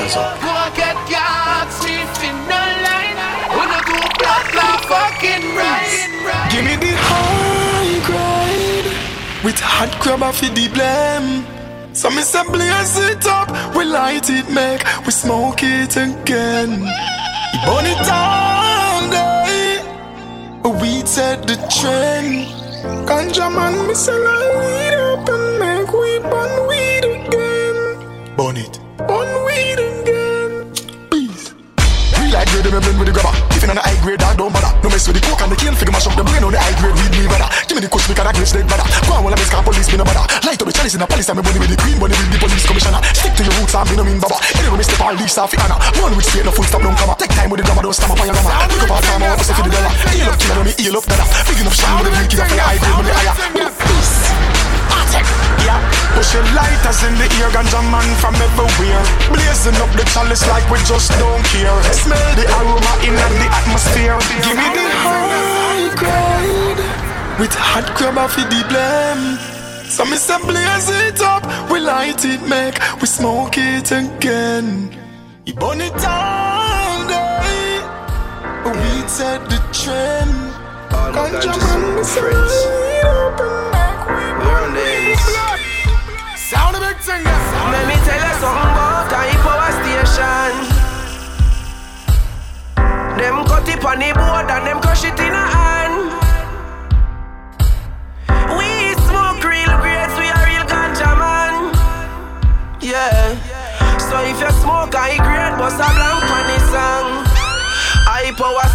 Go 0.46 0.83
hot 9.74 9.90
crab 10.00 10.22
off 10.22 10.40
the 10.40 10.68
blame. 10.74 11.44
So 11.94 12.10
me 12.10 12.22
say 12.22 12.42
blaze 12.48 12.96
it 13.10 13.26
up, 13.26 13.48
we 13.76 13.84
light 13.84 14.28
it, 14.30 14.48
make 14.50 14.82
we 15.04 15.12
smoke 15.12 15.62
it 15.62 15.96
again. 15.96 16.70
Burn 17.66 17.86
it 17.92 18.06
eh? 18.06 18.20
all 18.22 19.02
day. 19.10 19.80
Weed 20.80 21.06
set 21.06 21.46
the 21.46 21.56
trend. 21.76 22.46
Ganja 23.08 23.46
man, 23.56 23.74
me 23.86 23.94
say 23.94 24.12
light 24.12 24.94
up 25.08 25.28
and 25.34 25.58
make 25.60 25.92
we 26.00 26.18
burn 26.30 26.52
weed 26.68 27.04
again. 27.16 27.76
Burn 28.36 28.56
it, 28.56 28.74
burn 29.08 29.30
weed 29.46 29.80
again. 29.90 30.50
Please. 31.10 31.54
We 32.18 32.32
like 32.32 32.48
grade 32.50 32.64
them 32.64 32.98
with 32.98 33.08
the 33.08 33.12
grabber. 33.12 33.34
If 33.54 33.62
you 33.62 33.68
on 33.70 33.76
the 33.76 33.82
high 33.82 34.00
grade, 34.02 34.20
dog 34.20 34.36
don't 34.36 34.52
bother. 34.52 34.63
Mess 35.04 35.12
with 35.12 35.20
the 35.20 35.28
coke 35.28 35.44
and 35.44 35.52
the 35.52 35.58
cane, 35.60 35.76
figure 35.76 35.92
mash 35.92 36.08
up 36.08 36.16
the 36.16 36.24
brain 36.24 36.40
on 36.40 36.48
the 36.48 36.56
high 36.56 36.72
grade. 36.80 36.96
Weed 36.96 37.12
me 37.12 37.28
better. 37.28 37.44
Give 37.68 37.76
me 37.76 37.84
the 37.84 37.92
kush, 37.92 38.08
can 38.08 38.24
I 38.24 38.32
glitch 38.32 38.56
dead 38.56 38.64
better. 38.64 38.88
Go 39.04 39.20
on, 39.20 39.20
while 39.20 39.34
I 39.34 39.36
miss 39.36 39.52
car 39.52 39.60
police, 39.60 39.84
me 39.92 40.00
no 40.00 40.04
bother. 40.08 40.24
Light 40.48 40.56
up 40.56 40.64
the 40.64 40.72
chalice 40.72 40.96
in 40.96 41.00
the 41.04 41.08
palace, 41.08 41.28
and 41.28 41.36
me 41.36 41.42
bunny 41.44 41.60
with 41.60 41.76
the 41.76 41.76
queen, 41.76 42.00
bunny 42.00 42.16
with 42.16 42.32
the 42.32 42.40
police 42.40 42.64
commissioner. 42.64 43.04
Stick 43.12 43.36
to 43.36 43.42
your 43.44 43.52
roots, 43.60 43.76
and 43.76 43.84
me 43.84 43.94
no 44.00 44.04
mean 44.08 44.16
baba. 44.16 44.40
Anyway, 44.56 44.80
me 44.80 44.84
step 44.88 45.04
all 45.04 45.12
leaves 45.12 45.36
off 45.36 45.52
the 45.52 45.60
honor. 45.60 45.76
One 46.00 46.16
with 46.16 46.24
straight, 46.24 46.48
no 46.48 46.56
full 46.56 46.64
stop, 46.64 46.80
don't 46.80 46.96
come 46.96 47.12
up. 47.12 47.20
Take 47.20 47.36
time 47.36 47.52
with 47.52 47.60
the 47.60 47.68
grabber, 47.68 47.84
don't 47.84 47.92
stamp 47.92 48.16
up 48.16 48.20
on 48.20 48.24
your 48.24 48.32
grandma. 48.32 48.64
Pick 48.64 48.80
up 48.80 48.96
all 48.96 49.02
time, 49.04 49.20
I 49.20 49.28
want 49.28 49.40
to 49.40 49.44
say 49.44 49.52
for 49.52 49.64
the 49.68 49.72
dollar. 49.76 49.92
Heal 50.08 50.24
up 50.24 50.36
killer, 50.40 50.64
me 50.64 50.72
heal 50.72 50.96
up 50.96 51.04
better. 51.04 51.26
Big 51.52 51.60
enough 51.60 51.76
shine 51.76 51.96
with 52.00 52.08
the 52.08 52.12
drink, 52.16 52.30
give 52.32 52.40
up 52.40 52.48
for 52.48 52.56
high 52.64 52.78
grade, 52.80 52.96
money 52.96 53.12
higher. 53.12 54.23
Yeah, 55.64 55.80
pushing 56.12 56.44
lighters 56.52 57.00
in 57.08 57.14
the 57.16 57.26
ear, 57.40 57.48
ganja 57.48 57.80
man 57.90 58.08
from 58.20 58.36
everywhere. 58.36 59.02
Blazing 59.32 59.76
up 59.80 59.90
the 59.96 60.04
chalice 60.12 60.46
like 60.48 60.66
we 60.70 60.78
just 60.84 61.10
don't 61.18 61.44
care. 61.52 61.72
Smell 61.92 62.28
the 62.36 62.44
aroma 62.58 62.92
in 63.06 63.14
the 63.16 63.48
atmosphere. 63.48 64.18
Give 64.44 64.56
me 64.60 64.68
the 64.76 64.86
high 65.04 65.88
grade 65.96 66.84
with 67.40 67.54
hot 67.54 67.86
crab 67.96 68.18
off 68.18 68.36
the 68.36 68.60
blame. 68.68 69.38
So 69.88 70.04
me 70.04 70.16
say 70.16 70.38
blaze 70.38 70.90
it 70.90 71.20
up, 71.20 71.44
we 71.70 71.80
light 71.80 72.24
it, 72.24 72.42
make 72.48 72.76
we 73.00 73.06
smoke 73.06 73.56
it 73.56 73.90
again. 73.92 74.90
You 75.44 75.54
burn 75.54 75.80
it 75.80 75.92
all 76.06 77.06
day. 77.06 77.80
We 78.64 79.08
set 79.08 79.48
the 79.48 79.58
trend. 79.72 80.34
Ganja 81.14 81.52
man, 81.58 81.96
me 81.96 82.02
say 82.02 82.32
light 82.32 83.73
on 93.94 94.00
the 94.00 94.12
board 94.18 94.50
and 94.50 94.66
them 94.66 94.80
crush 94.80 95.04
it 95.04 95.18
in 95.20 95.30
a 95.30 95.46
hand. 95.54 96.10
We 98.58 98.90
smoke 99.06 99.38
real 99.46 99.74
grades, 99.78 100.14
we 100.18 100.26
are 100.34 100.44
real 100.50 100.66
ganja 100.66 101.14
man. 101.14 101.70
Yeah. 102.80 103.38
So 103.98 104.18
if 104.26 104.40
you 104.42 104.50
smoke, 104.62 104.94
high 104.94 105.14
grade, 105.22 105.54
bust 105.58 105.78
a 105.78 105.86
blank 105.94 106.26
on 106.26 106.44
the 106.50 106.58
song. 106.74 107.06
I 108.10 108.34
power 108.34 108.66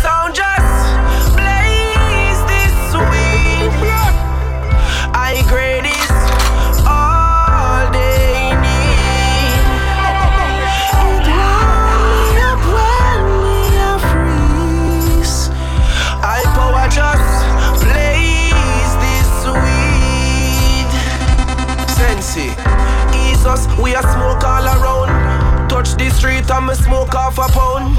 and 26.02 26.68
me 26.68 26.74
smoke 26.76 27.14
off 27.14 27.38
a 27.38 27.48
pound. 27.52 27.96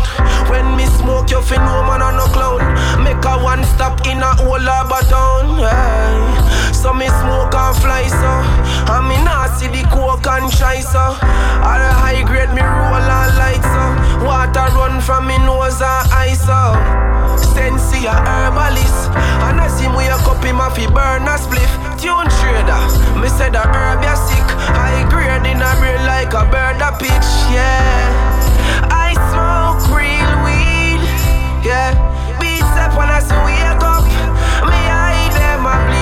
When 0.49 0.77
me 0.77 0.87
smoke, 0.87 1.31
you 1.31 1.43
fin 1.43 1.61
know 1.61 1.85
man 1.85 2.01
a 2.01 2.13
no 2.17 2.25
clown. 2.33 2.61
Make 3.05 3.25
a 3.25 3.37
one 3.43 3.63
stop 3.65 4.07
in 4.07 4.19
a 4.19 4.35
whole 4.41 4.59
harbor 4.59 5.05
town. 5.09 5.61
Hey. 5.61 6.73
So 6.73 6.95
me 6.95 7.07
smoke 7.21 7.55
and 7.55 7.77
fly 7.77 8.09
so, 8.09 8.33
and 8.93 9.09
me 9.09 9.17
nah 9.23 9.53
see 9.57 9.69
the 9.69 9.85
coke 9.93 10.27
and 10.27 10.51
try 10.53 10.81
so. 10.81 10.99
All 10.99 11.77
the 11.77 11.91
high 11.93 12.25
grade 12.25 12.51
me 12.57 12.63
roll 12.63 13.05
and 13.05 13.37
light 13.37 13.61
so. 13.61 13.85
Water 14.25 14.69
run 14.77 15.01
from 15.01 15.27
me 15.27 15.37
nose 15.39 15.81
and 15.81 16.13
eyes 16.13 16.41
so. 16.41 16.73
Sensi 17.53 18.07
a 18.07 18.15
herbalist, 18.17 19.13
and 19.45 19.61
I 19.61 19.69
see 19.69 19.89
me 19.89 20.09
a 20.09 20.17
him 20.41 20.61
a 20.61 20.71
fi 20.71 20.87
burn 20.89 21.29
a 21.29 21.37
spliff. 21.37 21.73
Tune 22.01 22.29
trader, 22.41 22.81
me 23.21 23.29
say 23.29 23.51
the 23.51 23.61
herb 23.61 24.03
ya 24.03 24.15
sick. 24.17 24.49
High 24.91 25.07
grade 25.09 25.47
in 25.47 25.63
a 25.63 25.71
brain 25.79 26.03
like 26.05 26.35
a 26.35 26.43
a 26.83 26.91
pitch, 26.99 27.31
yeah. 27.55 28.11
I 28.91 29.15
smoke 29.31 29.87
real 29.95 30.33
weed, 30.43 30.99
yeah. 31.63 31.95
Beats 32.41 32.75
up 32.75 32.99
when 32.99 33.07
I 33.09 33.21
see 33.23 33.39
wake 33.47 33.85
up, 33.87 34.03
me 34.67 34.81
eye 34.91 35.31
them 35.31 35.63
a 35.63 35.75
bleed, 35.87 36.00